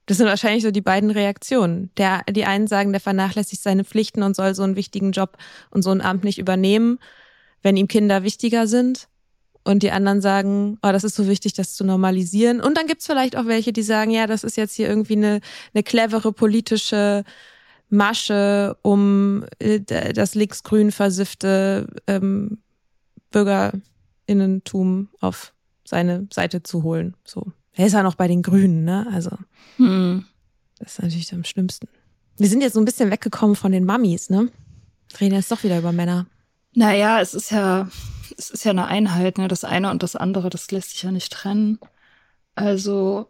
[0.06, 1.90] das sind wahrscheinlich so die beiden Reaktionen.
[1.96, 5.38] Der, die einen sagen, der vernachlässigt seine Pflichten und soll so einen wichtigen Job
[5.70, 6.98] und so ein Amt nicht übernehmen,
[7.62, 9.08] wenn ihm Kinder wichtiger sind.
[9.66, 12.60] Und die anderen sagen, oh, das ist so wichtig, das zu normalisieren.
[12.60, 15.40] Und dann gibt's vielleicht auch welche, die sagen, ja, das ist jetzt hier irgendwie eine,
[15.72, 17.24] eine clevere politische
[17.94, 22.58] Masche, um äh, das linksgrün versiffte ähm,
[23.30, 27.16] Bürgerinnentum auf seine Seite zu holen.
[27.24, 27.52] So.
[27.72, 29.06] Er ist ja noch bei den Grünen, ne?
[29.12, 29.30] Also,
[29.76, 30.24] hm.
[30.78, 31.88] das ist natürlich am schlimmsten.
[32.36, 34.50] Wir sind jetzt so ein bisschen weggekommen von den Mummies, ne?
[35.20, 36.26] Reden jetzt doch wieder über Männer.
[36.74, 37.88] Naja, es ist ja,
[38.36, 39.48] es ist ja eine Einheit, ne?
[39.48, 41.78] Das eine und das andere, das lässt sich ja nicht trennen.
[42.54, 43.28] Also,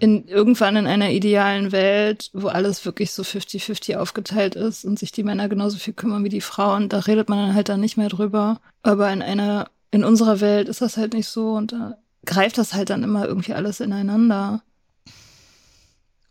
[0.00, 5.12] in, irgendwann in einer idealen Welt, wo alles wirklich so 50-50 aufgeteilt ist und sich
[5.12, 7.98] die Männer genauso viel kümmern wie die Frauen, da redet man dann halt dann nicht
[7.98, 8.60] mehr drüber.
[8.82, 12.72] Aber in einer, in unserer Welt ist das halt nicht so und da greift das
[12.72, 14.62] halt dann immer irgendwie alles ineinander.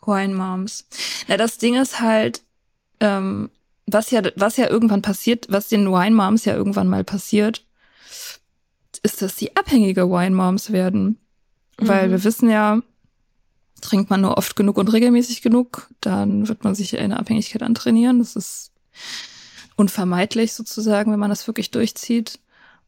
[0.01, 0.87] Wine Moms.
[1.27, 2.41] Na, das Ding ist halt,
[2.99, 3.51] ähm,
[3.85, 7.65] was ja, was ja irgendwann passiert, was den Wine Moms ja irgendwann mal passiert,
[9.03, 11.19] ist, dass sie abhängige Wine Moms werden.
[11.79, 11.87] Mhm.
[11.87, 12.81] Weil wir wissen ja,
[13.81, 18.19] Trinkt man nur oft genug und regelmäßig genug, dann wird man sich eine Abhängigkeit antrainieren.
[18.19, 18.71] Das ist
[19.75, 22.39] unvermeidlich sozusagen, wenn man das wirklich durchzieht.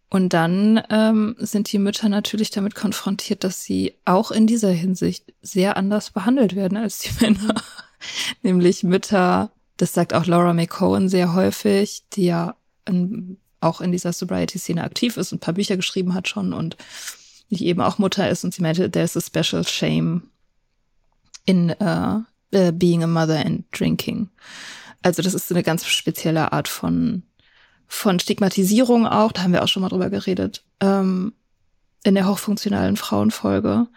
[0.10, 5.34] Und dann ähm, sind die Mütter natürlich damit konfrontiert, dass sie auch in dieser Hinsicht
[5.42, 7.56] sehr anders behandelt werden als die Männer.
[8.44, 14.12] Nämlich Mütter, das sagt auch Laura McCohen sehr häufig, die ja in, auch in dieser
[14.12, 16.76] Sobriety-Szene aktiv ist und ein paar Bücher geschrieben hat schon und
[17.50, 20.24] die eben auch Mutter ist und sie meinte, there's a special shame
[21.46, 22.22] in uh,
[22.54, 24.30] uh, Being a Mother and Drinking.
[25.02, 27.24] Also das ist so eine ganz spezielle Art von,
[27.88, 31.34] von Stigmatisierung auch, da haben wir auch schon mal drüber geredet, ähm,
[32.04, 33.88] in der hochfunktionalen Frauenfolge,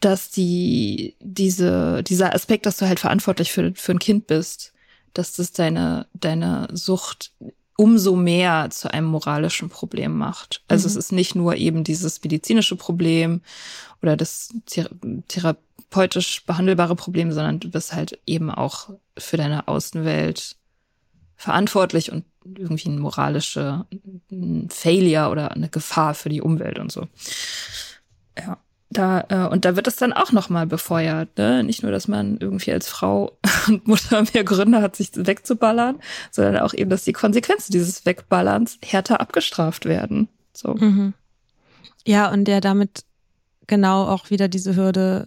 [0.00, 4.72] dass die, diese, dieser Aspekt, dass du halt verantwortlich für, für ein Kind bist,
[5.14, 7.32] dass das deine, deine Sucht
[7.78, 10.62] umso mehr zu einem moralischen Problem macht.
[10.68, 10.90] Also mhm.
[10.92, 13.42] es ist nicht nur eben dieses medizinische Problem
[14.02, 15.56] oder das Thera
[15.90, 20.56] therapeutisch behandelbare Problem, sondern du bist halt eben auch für deine Außenwelt
[21.36, 23.86] verantwortlich und irgendwie ein moralischer
[24.68, 27.08] Failure oder eine Gefahr für die Umwelt und so.
[28.38, 28.58] Ja,
[28.90, 31.64] da äh, und da wird es dann auch noch mal befeuert, ne?
[31.64, 36.58] Nicht nur, dass man irgendwie als Frau und Mutter mehr Gründe hat, sich wegzuballern, sondern
[36.58, 40.28] auch eben, dass die Konsequenzen dieses Wegballerns härter abgestraft werden.
[40.52, 40.74] So.
[40.74, 41.14] Mhm.
[42.06, 43.04] Ja, und der damit
[43.66, 45.26] genau auch wieder diese Hürde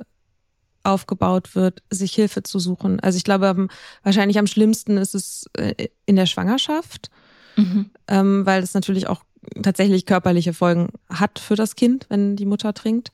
[0.90, 3.00] aufgebaut wird, sich Hilfe zu suchen.
[3.00, 3.68] Also ich glaube,
[4.04, 7.10] wahrscheinlich am schlimmsten ist es äh, in der Schwangerschaft,
[7.56, 7.92] mhm.
[8.08, 9.24] ähm, weil es natürlich auch
[9.62, 13.12] tatsächlich körperliche Folgen hat für das Kind, wenn die Mutter trinkt.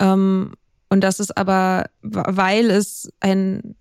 [0.00, 0.54] Ähm,
[0.88, 3.76] und das ist aber, weil es ein,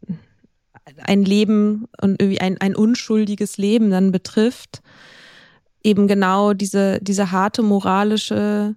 [1.03, 4.81] ein Leben und irgendwie ein, ein unschuldiges Leben dann betrifft,
[5.83, 8.75] eben genau diese, diese harte moralische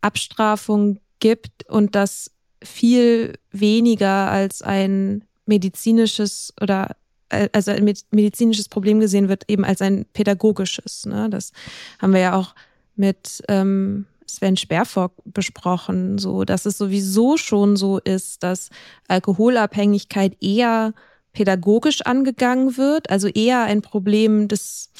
[0.00, 2.30] Abstrafung gibt und das
[2.64, 6.96] viel weniger als ein medizinisches oder
[7.28, 11.06] äh, also ein medizinisches Problem gesehen wird, eben als ein pädagogisches.
[11.06, 11.28] Ne?
[11.30, 11.52] Das
[11.98, 12.54] haben wir ja auch
[12.94, 18.70] mit ähm, Sven Sperrfock besprochen, so dass es sowieso schon so ist, dass
[19.08, 20.94] Alkoholabhängigkeit eher
[21.32, 24.90] pädagogisch angegangen wird, also eher ein Problem des,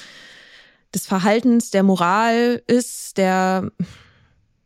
[0.95, 3.71] des Verhaltens, der Moral ist, der,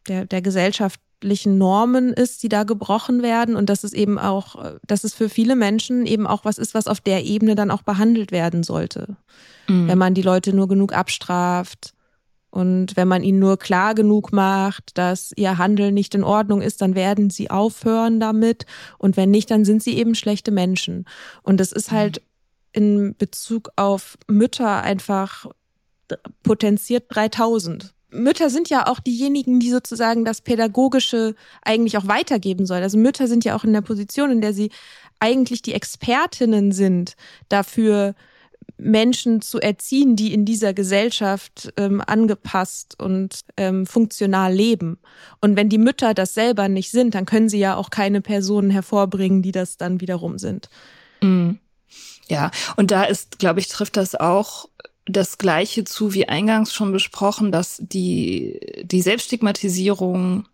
[0.08, 4.76] der, der Gesellschaft gesellschaftlichen Normen ist, die da gebrochen werden und dass es eben auch,
[4.86, 7.82] dass es für viele Menschen eben auch was ist, was auf der Ebene dann auch
[7.82, 9.16] behandelt werden sollte.
[9.68, 9.88] Mhm.
[9.88, 11.94] Wenn man die Leute nur genug abstraft
[12.50, 16.82] und wenn man ihnen nur klar genug macht, dass ihr Handeln nicht in Ordnung ist,
[16.82, 18.66] dann werden sie aufhören damit
[18.98, 21.06] und wenn nicht, dann sind sie eben schlechte Menschen.
[21.42, 22.22] Und das ist halt
[22.72, 25.46] in Bezug auf Mütter einfach
[26.42, 27.95] potenziert 3000.
[28.16, 32.82] Mütter sind ja auch diejenigen, die sozusagen das Pädagogische eigentlich auch weitergeben sollen.
[32.82, 34.70] Also Mütter sind ja auch in der Position, in der sie
[35.18, 37.16] eigentlich die Expertinnen sind
[37.48, 38.14] dafür,
[38.78, 44.98] Menschen zu erziehen, die in dieser Gesellschaft ähm, angepasst und ähm, funktional leben.
[45.40, 48.70] Und wenn die Mütter das selber nicht sind, dann können sie ja auch keine Personen
[48.70, 50.68] hervorbringen, die das dann wiederum sind.
[51.22, 51.58] Mhm.
[52.28, 54.68] Ja, und da ist, glaube ich, trifft das auch
[55.06, 60.46] das Gleiche zu wie eingangs schon besprochen, dass die, die Selbststigmatisierung,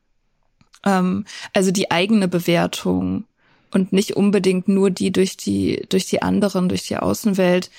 [0.85, 3.25] ähm, also die eigene Bewertung
[3.73, 7.71] und nicht unbedingt nur die durch die, durch die anderen, durch die Außenwelt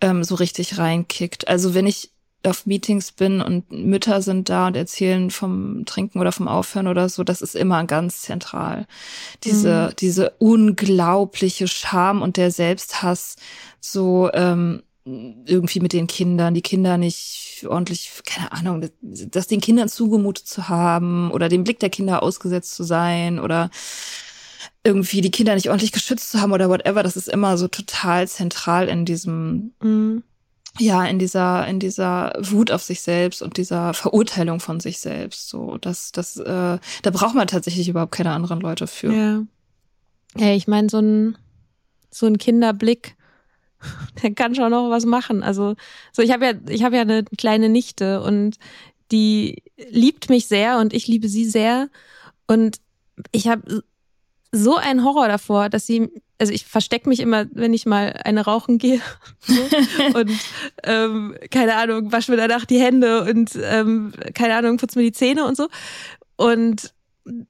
[0.00, 1.48] ähm, so richtig reinkickt.
[1.48, 2.10] Also wenn ich
[2.44, 7.08] auf Meetings bin und Mütter sind da und erzählen vom Trinken oder vom Aufhören oder
[7.08, 8.86] so, das ist immer ganz zentral.
[9.44, 9.96] Diese, mhm.
[9.96, 13.36] diese unglaubliche Scham und der Selbsthass,
[13.80, 19.88] so, ähm, irgendwie mit den Kindern, die Kinder nicht ordentlich, keine Ahnung, das den Kindern
[19.88, 23.70] zugemutet zu haben oder dem Blick der Kinder ausgesetzt zu sein oder
[24.84, 28.28] irgendwie die Kinder nicht ordentlich geschützt zu haben oder whatever, das ist immer so total
[28.28, 30.22] zentral in diesem, Mhm.
[30.78, 35.48] ja, in dieser, in dieser Wut auf sich selbst und dieser Verurteilung von sich selbst.
[35.48, 39.12] So, das, das, äh, da braucht man tatsächlich überhaupt keine anderen Leute für.
[39.12, 39.42] Ja.
[40.36, 41.36] Ja, ich meine, so ein,
[42.10, 43.16] so ein Kinderblick,
[44.22, 45.42] der kann schon noch was machen.
[45.42, 45.74] Also,
[46.12, 48.56] so ich habe ja, ich habe ja eine kleine Nichte und
[49.10, 51.88] die liebt mich sehr und ich liebe sie sehr.
[52.46, 52.78] Und
[53.30, 53.82] ich habe
[54.52, 58.44] so einen Horror davor, dass sie, also ich verstecke mich immer, wenn ich mal eine
[58.44, 59.00] rauchen gehe.
[59.44, 60.18] So.
[60.18, 60.30] und
[60.84, 65.12] ähm, keine Ahnung, wasche mir danach die Hände und ähm, keine Ahnung, putze mir die
[65.12, 65.68] Zähne und so.
[66.36, 66.94] Und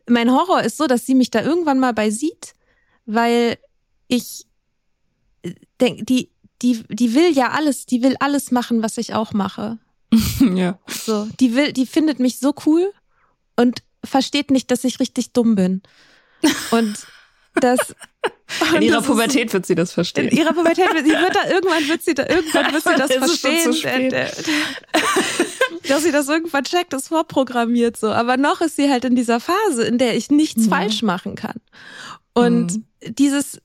[0.09, 2.55] mein Horror ist so, dass sie mich da irgendwann mal bei sieht,
[3.07, 3.59] weil
[4.09, 4.47] ich
[5.83, 6.31] denke, die,
[6.63, 9.79] die, die will ja alles, die will alles machen, was ich auch mache.
[10.55, 10.79] ja.
[10.89, 12.93] So, die will, die findet mich so cool
[13.57, 15.83] und versteht nicht, dass ich richtig dumm bin.
[16.71, 16.95] Und
[17.55, 17.79] das
[18.71, 20.29] In und ihrer das ist- Pubertät wird sie das verstehen.
[20.29, 23.11] in ihrer Pubertät, wird- sie wird da irgendwann wird sie da irgendwann wird sie das
[23.11, 24.31] ist verstehen, äh,
[25.89, 28.09] dass sie das irgendwann checkt, ist vorprogrammiert so.
[28.13, 30.71] Aber noch ist sie halt in dieser Phase, in der ich nichts Mhm.
[30.71, 31.57] falsch machen kann.
[32.35, 32.85] Und Mhm.
[33.15, 33.61] dieses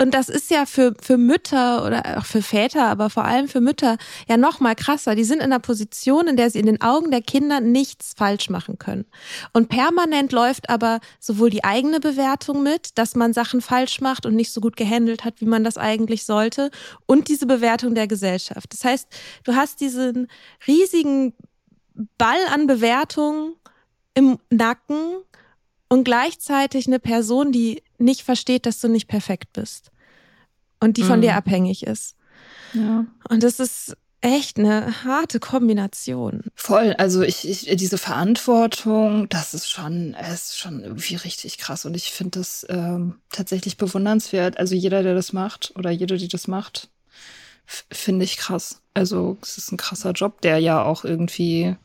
[0.00, 3.60] und das ist ja für, für Mütter oder auch für Väter, aber vor allem für
[3.60, 3.96] Mütter
[4.28, 5.14] ja noch mal krasser.
[5.14, 8.50] Die sind in einer Position, in der sie in den Augen der Kinder nichts falsch
[8.50, 9.04] machen können.
[9.52, 14.34] Und permanent läuft aber sowohl die eigene Bewertung mit, dass man Sachen falsch macht und
[14.34, 16.70] nicht so gut gehandelt hat, wie man das eigentlich sollte,
[17.06, 18.72] und diese Bewertung der Gesellschaft.
[18.72, 19.08] Das heißt,
[19.44, 20.28] du hast diesen
[20.66, 21.34] riesigen
[22.18, 23.54] Ball an Bewertungen
[24.14, 25.22] im Nacken
[25.88, 29.90] und gleichzeitig eine Person, die nicht versteht, dass du nicht perfekt bist
[30.80, 31.22] und die von Mhm.
[31.22, 32.16] dir abhängig ist.
[32.72, 33.06] Ja.
[33.28, 36.44] Und das ist echt eine harte Kombination.
[36.54, 41.84] Voll, also ich, ich diese Verantwortung, das ist schon, es ist schon irgendwie richtig krass
[41.84, 44.58] und ich finde das ähm, tatsächlich bewundernswert.
[44.58, 46.88] Also jeder, der das macht oder jede, die das macht,
[47.66, 48.80] finde ich krass.
[48.94, 51.76] Also es ist ein krasser Job, der ja auch irgendwie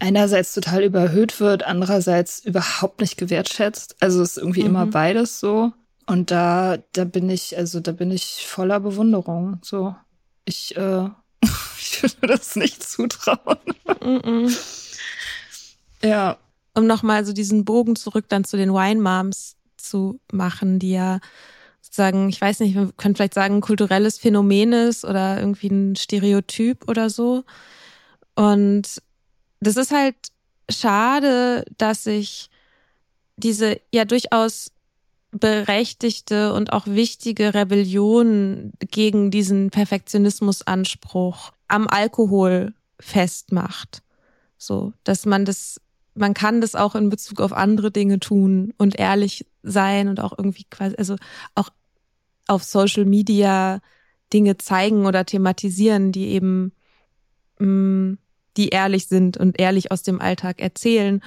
[0.00, 3.96] einerseits total überhöht wird, andererseits überhaupt nicht gewertschätzt.
[4.00, 4.90] Also es ist irgendwie immer Mhm.
[4.90, 5.72] beides so.
[6.06, 9.58] Und da, da bin ich, also da bin ich voller Bewunderung.
[9.62, 9.94] So,
[10.44, 11.08] ich, äh,
[11.78, 13.58] ich würde das nicht zutrauen.
[14.02, 14.54] Mhm.
[16.02, 16.38] Ja.
[16.74, 21.18] um nochmal so diesen Bogen zurück dann zu den Wine Moms zu machen, die ja
[21.80, 25.96] sozusagen, ich weiß nicht, wir können vielleicht sagen, ein kulturelles Phänomen ist oder irgendwie ein
[25.96, 27.42] Stereotyp oder so.
[28.36, 29.02] Und
[29.60, 30.16] das ist halt
[30.70, 32.50] schade, dass sich
[33.36, 34.72] diese ja durchaus
[35.30, 44.02] berechtigte und auch wichtige Rebellion gegen diesen Perfektionismusanspruch am Alkohol festmacht.
[44.56, 45.80] So, dass man das,
[46.14, 50.32] man kann das auch in Bezug auf andere Dinge tun und ehrlich sein und auch
[50.36, 51.16] irgendwie quasi, also
[51.54, 51.68] auch
[52.46, 53.80] auf Social Media
[54.32, 56.72] Dinge zeigen oder thematisieren, die eben,
[57.58, 58.16] mh,
[58.58, 61.22] die ehrlich sind und ehrlich aus dem Alltag erzählen,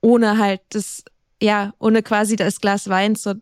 [0.00, 1.04] ohne halt das,
[1.40, 3.36] ja, ohne quasi das Glas Wein zur,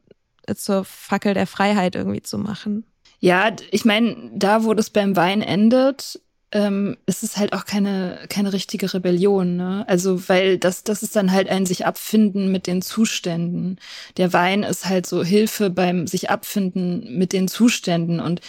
[0.55, 2.85] zur Fackel der Freiheit irgendwie zu machen.
[3.21, 6.21] Ja, ich meine, da, wo das beim Wein endet,
[6.53, 9.85] ähm, ist es halt auch keine, keine richtige Rebellion, ne?
[9.89, 13.79] Also, weil das, das ist dann halt ein sich abfinden mit den Zuständen.
[14.17, 18.21] Der Wein ist halt so Hilfe beim sich abfinden mit den Zuständen.
[18.21, 18.41] Und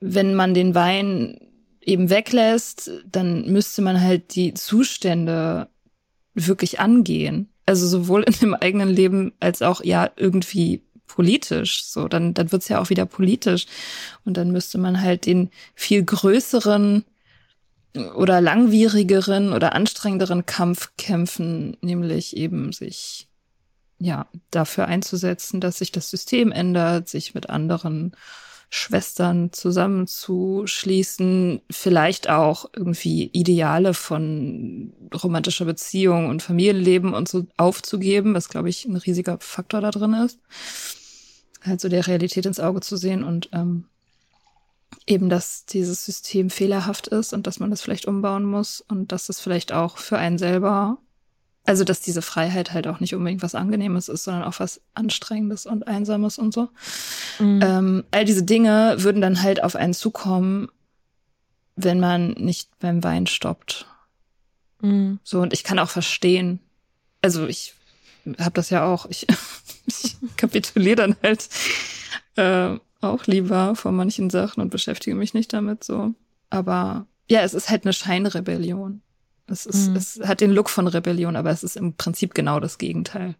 [0.00, 1.38] wenn man den Wein
[1.84, 5.68] eben weglässt, dann müsste man halt die Zustände
[6.34, 7.48] wirklich angehen.
[7.66, 11.84] Also sowohl in dem eigenen Leben als auch ja irgendwie politisch.
[11.84, 13.66] So, dann, dann wird's ja auch wieder politisch.
[14.24, 17.04] Und dann müsste man halt den viel größeren
[18.16, 23.28] oder langwierigeren oder anstrengenderen Kampf kämpfen, nämlich eben sich
[23.98, 28.16] ja dafür einzusetzen, dass sich das System ändert, sich mit anderen
[28.74, 38.48] Schwestern zusammenzuschließen, vielleicht auch irgendwie Ideale von romantischer Beziehung und Familienleben und so aufzugeben, was
[38.48, 40.38] glaube ich ein riesiger Faktor da drin ist.
[41.62, 43.84] Halt so der Realität ins Auge zu sehen und ähm,
[45.06, 49.28] eben, dass dieses System fehlerhaft ist und dass man das vielleicht umbauen muss und dass
[49.28, 50.96] es vielleicht auch für einen selber,
[51.64, 55.66] also dass diese Freiheit halt auch nicht unbedingt was Angenehmes ist, sondern auch was Anstrengendes
[55.66, 56.68] und Einsames und so.
[57.62, 60.68] Ähm, all diese Dinge würden dann halt auf einen zukommen,
[61.76, 63.86] wenn man nicht beim Wein stoppt.
[64.80, 65.20] Mhm.
[65.22, 66.58] So, und ich kann auch verstehen,
[67.22, 67.74] also ich
[68.38, 69.26] habe das ja auch, ich,
[69.86, 71.48] ich kapituliere dann halt
[72.36, 76.14] äh, auch lieber vor manchen Sachen und beschäftige mich nicht damit so.
[76.50, 79.02] Aber ja, es ist halt eine Scheinrebellion.
[79.52, 79.96] Es, ist, Mhm.
[79.96, 83.36] es hat den Look von Rebellion, aber es ist im Prinzip genau das Gegenteil.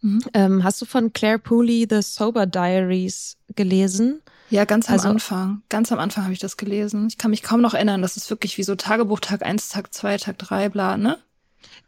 [0.00, 0.22] Mhm.
[0.34, 4.20] Ähm, hast du von Claire Pooley The Sober Diaries gelesen?
[4.50, 5.62] Ja, ganz am also, Anfang.
[5.68, 7.06] Ganz am Anfang habe ich das gelesen.
[7.08, 8.02] Ich kann mich kaum noch erinnern.
[8.02, 11.18] Das ist wirklich wie so Tagebuch Tag 1, Tag 2, Tag 3, bla, ne?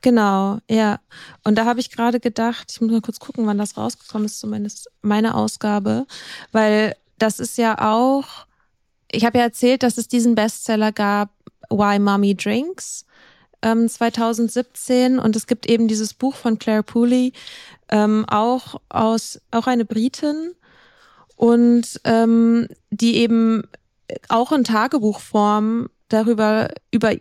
[0.01, 1.01] Genau, ja.
[1.45, 4.39] Und da habe ich gerade gedacht, ich muss mal kurz gucken, wann das rausgekommen ist,
[4.39, 6.07] zumindest meine Ausgabe,
[6.53, 8.47] weil das ist ja auch,
[9.11, 11.31] ich habe ja erzählt, dass es diesen Bestseller gab,
[11.71, 13.06] Why Mommy Drinks,
[13.63, 17.33] ähm, 2017 und es gibt eben dieses Buch von Claire Pooley,
[17.89, 20.53] ähm, auch aus, auch eine Britin
[21.37, 23.65] und ähm, die eben
[24.29, 27.15] auch in Tagebuchform darüber, über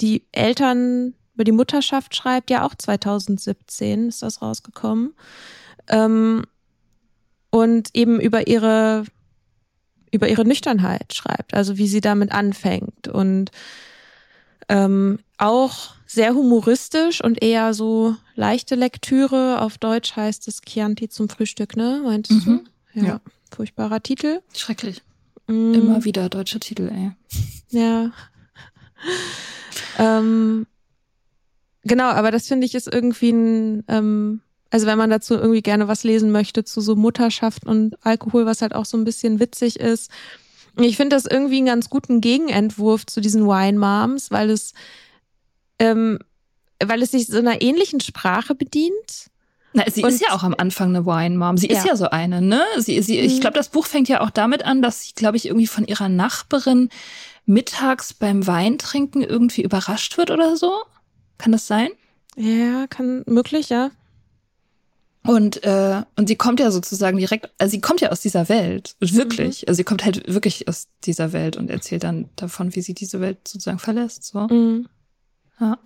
[0.00, 5.14] die Eltern über die Mutterschaft schreibt, ja auch 2017 ist das rausgekommen.
[5.88, 6.44] Ähm,
[7.48, 9.04] und eben über ihre,
[10.12, 13.08] über ihre Nüchternheit schreibt, also wie sie damit anfängt.
[13.08, 13.52] Und
[14.70, 19.60] ähm, auch sehr humoristisch und eher so leichte Lektüre.
[19.60, 22.00] Auf Deutsch heißt es Chianti zum Frühstück, ne?
[22.04, 22.64] Meintest mhm.
[22.94, 23.00] du?
[23.00, 23.06] Ja.
[23.06, 23.20] ja.
[23.54, 24.40] Furchtbarer Titel.
[24.54, 25.02] Schrecklich.
[25.46, 25.74] Mm.
[25.74, 27.10] Immer wieder deutscher Titel, ey.
[27.70, 28.12] Ja.
[29.98, 30.66] ähm,
[31.84, 34.40] Genau, aber das finde ich ist irgendwie ein, ähm,
[34.70, 38.62] also wenn man dazu irgendwie gerne was lesen möchte zu so Mutterschaft und Alkohol, was
[38.62, 40.10] halt auch so ein bisschen witzig ist.
[40.76, 44.72] Ich finde das irgendwie einen ganz guten Gegenentwurf zu diesen Wine Moms, weil es,
[45.78, 46.18] ähm,
[46.82, 49.30] weil es sich so einer ähnlichen Sprache bedient.
[49.72, 51.56] Na, sie und, ist ja auch am Anfang eine Wine Mom.
[51.56, 51.78] Sie ja.
[51.78, 52.62] ist ja so eine, ne?
[52.78, 53.40] Sie, sie, ich mhm.
[53.40, 56.08] glaube, das Buch fängt ja auch damit an, dass sie, glaube ich, irgendwie von ihrer
[56.08, 56.88] Nachbarin
[57.46, 60.72] mittags beim Weintrinken irgendwie überrascht wird oder so.
[61.38, 61.90] Kann das sein?
[62.36, 63.90] Ja, kann möglich, ja.
[65.22, 68.96] Und, äh, und sie kommt ja sozusagen direkt, also sie kommt ja aus dieser Welt,
[69.00, 69.62] wirklich.
[69.62, 69.68] Mhm.
[69.68, 73.20] Also sie kommt halt wirklich aus dieser Welt und erzählt dann davon, wie sie diese
[73.20, 74.24] Welt sozusagen verlässt.
[74.24, 74.40] So.
[74.40, 74.88] Mhm.
[75.60, 75.78] Ja.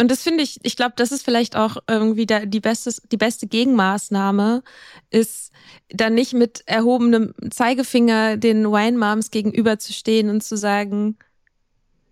[0.00, 3.16] Und das finde ich, ich glaube, das ist vielleicht auch irgendwie da die beste, die
[3.16, 4.64] beste Gegenmaßnahme,
[5.10, 5.52] ist
[5.90, 11.18] dann nicht mit erhobenem Zeigefinger den Wine Moms gegenüberzustehen und zu sagen,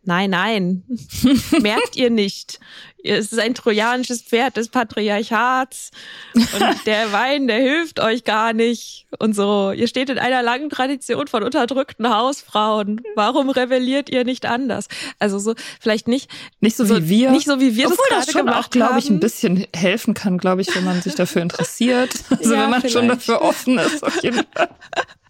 [0.02, 0.82] Nein, nein,
[1.60, 2.58] merkt ihr nicht.
[3.02, 5.90] Es ist ein trojanisches Pferd des Patriarchats
[6.34, 6.44] und
[6.86, 9.72] der Wein, der hilft euch gar nicht und so.
[9.72, 13.00] Ihr steht in einer langen Tradition von unterdrückten Hausfrauen.
[13.14, 14.88] Warum rebelliert ihr nicht anders?
[15.18, 16.30] Also so vielleicht nicht
[16.60, 18.98] nicht so, so wie wir, nicht so wie wir Obwohl das, das schon auch, glaube
[18.98, 22.10] ich, ein bisschen helfen kann, glaube ich, wenn man sich dafür interessiert.
[22.30, 22.94] Also ja, wenn man vielleicht.
[22.94, 24.68] schon dafür offen ist, auf jeden Fall.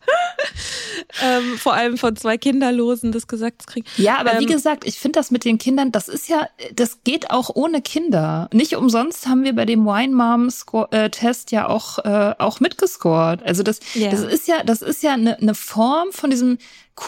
[1.23, 3.87] ähm, vor allem von zwei Kinderlosen das gesagt zu kriegen.
[3.97, 7.03] Ja, aber ähm, wie gesagt, ich finde das mit den Kindern, das ist ja, das
[7.05, 8.49] geht auch ohne Kinder.
[8.53, 10.49] Nicht umsonst haben wir bei dem Wine Mom
[10.91, 13.43] äh, Test ja auch äh, auch mitgescored.
[13.43, 14.11] Also das, yeah.
[14.11, 16.59] das ist ja, das ist ja eine, eine Form von diesem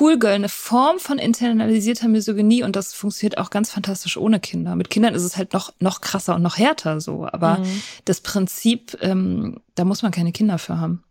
[0.01, 4.75] Cool Girl, eine Form von internalisierter Misogynie und das funktioniert auch ganz fantastisch ohne Kinder.
[4.75, 7.29] Mit Kindern ist es halt noch noch krasser und noch härter so.
[7.31, 7.83] Aber mhm.
[8.05, 11.05] das Prinzip, ähm, da muss man keine Kinder für haben.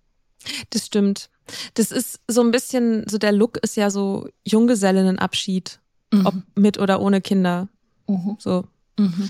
[0.72, 1.30] Das stimmt.
[1.74, 5.80] Das ist so ein bisschen, so der Look ist ja so Junggesellinnenabschied,
[6.12, 6.26] mhm.
[6.26, 7.68] ob mit oder ohne Kinder.
[8.08, 8.38] Mhm.
[8.40, 8.66] So.
[8.98, 9.30] Mhm.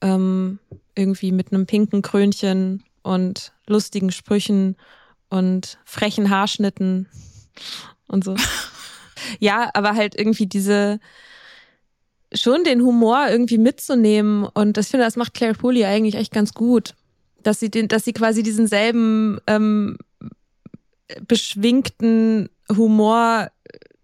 [0.00, 0.58] Ähm,
[0.94, 4.76] irgendwie mit einem pinken Krönchen und lustigen Sprüchen
[5.28, 7.06] und frechen Haarschnitten
[8.08, 8.36] und so.
[9.38, 11.00] ja, aber halt irgendwie diese,
[12.32, 16.52] schon den Humor irgendwie mitzunehmen und das finde, das macht Claire Pooley eigentlich echt ganz
[16.52, 16.94] gut,
[17.42, 19.96] dass sie den, dass sie quasi diesen selben ähm,
[21.26, 23.50] beschwingten Humor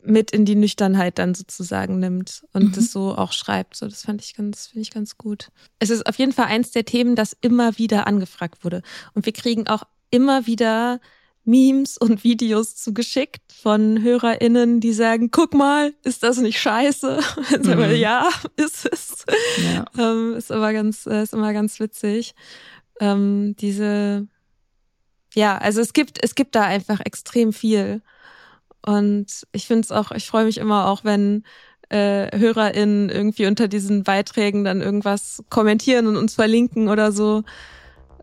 [0.02, 2.72] mit in die Nüchternheit dann sozusagen nimmt und mhm.
[2.72, 3.76] das so auch schreibt.
[3.76, 5.48] So, das fand ich ganz, finde ich ganz gut.
[5.78, 8.82] Es ist auf jeden Fall eins der Themen, das immer wieder angefragt wurde.
[9.14, 11.00] Und wir kriegen auch immer wieder
[11.44, 17.20] Memes und Videos zugeschickt von HörerInnen, die sagen, guck mal, ist das nicht scheiße?
[17.56, 17.78] Mhm.
[17.78, 19.24] Wir, ja, ist es.
[19.62, 19.84] Ja.
[19.98, 22.34] Ähm, ist immer ganz, ist immer ganz witzig.
[23.00, 24.26] Ähm, diese,
[25.36, 28.00] ja, also es gibt, es gibt da einfach extrem viel.
[28.84, 31.44] Und ich finde es auch, ich freue mich immer auch, wenn
[31.90, 37.42] äh, HörerInnen irgendwie unter diesen Beiträgen dann irgendwas kommentieren und uns verlinken oder so.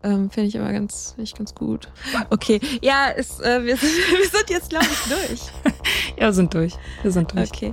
[0.02, 1.88] Ähm, finde ich immer ganz, ich ganz gut.
[2.30, 5.40] Okay, ja, es, äh, wir, sind, wir sind jetzt, glaube ich, durch.
[6.18, 6.74] ja, wir sind durch.
[7.02, 7.50] Wir sind durch.
[7.50, 7.72] Okay,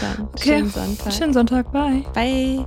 [0.00, 0.48] dann okay.
[0.48, 1.12] schönen Sonntag.
[1.12, 2.04] Schönen Sonntag, bye.
[2.14, 2.66] Bye.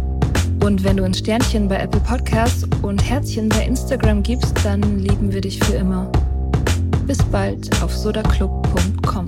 [0.63, 5.33] Und wenn du ein Sternchen bei Apple Podcasts und Herzchen bei Instagram gibst, dann lieben
[5.33, 6.11] wir dich für immer.
[7.07, 9.27] Bis bald auf sodaclub.com.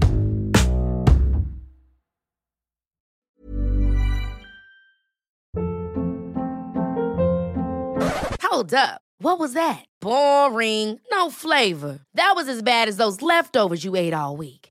[8.43, 9.01] Hold up.
[9.19, 9.85] What was that?
[9.99, 10.99] Boring.
[11.11, 12.01] No flavor.
[12.13, 14.62] That was as bad as those leftovers you ate all week.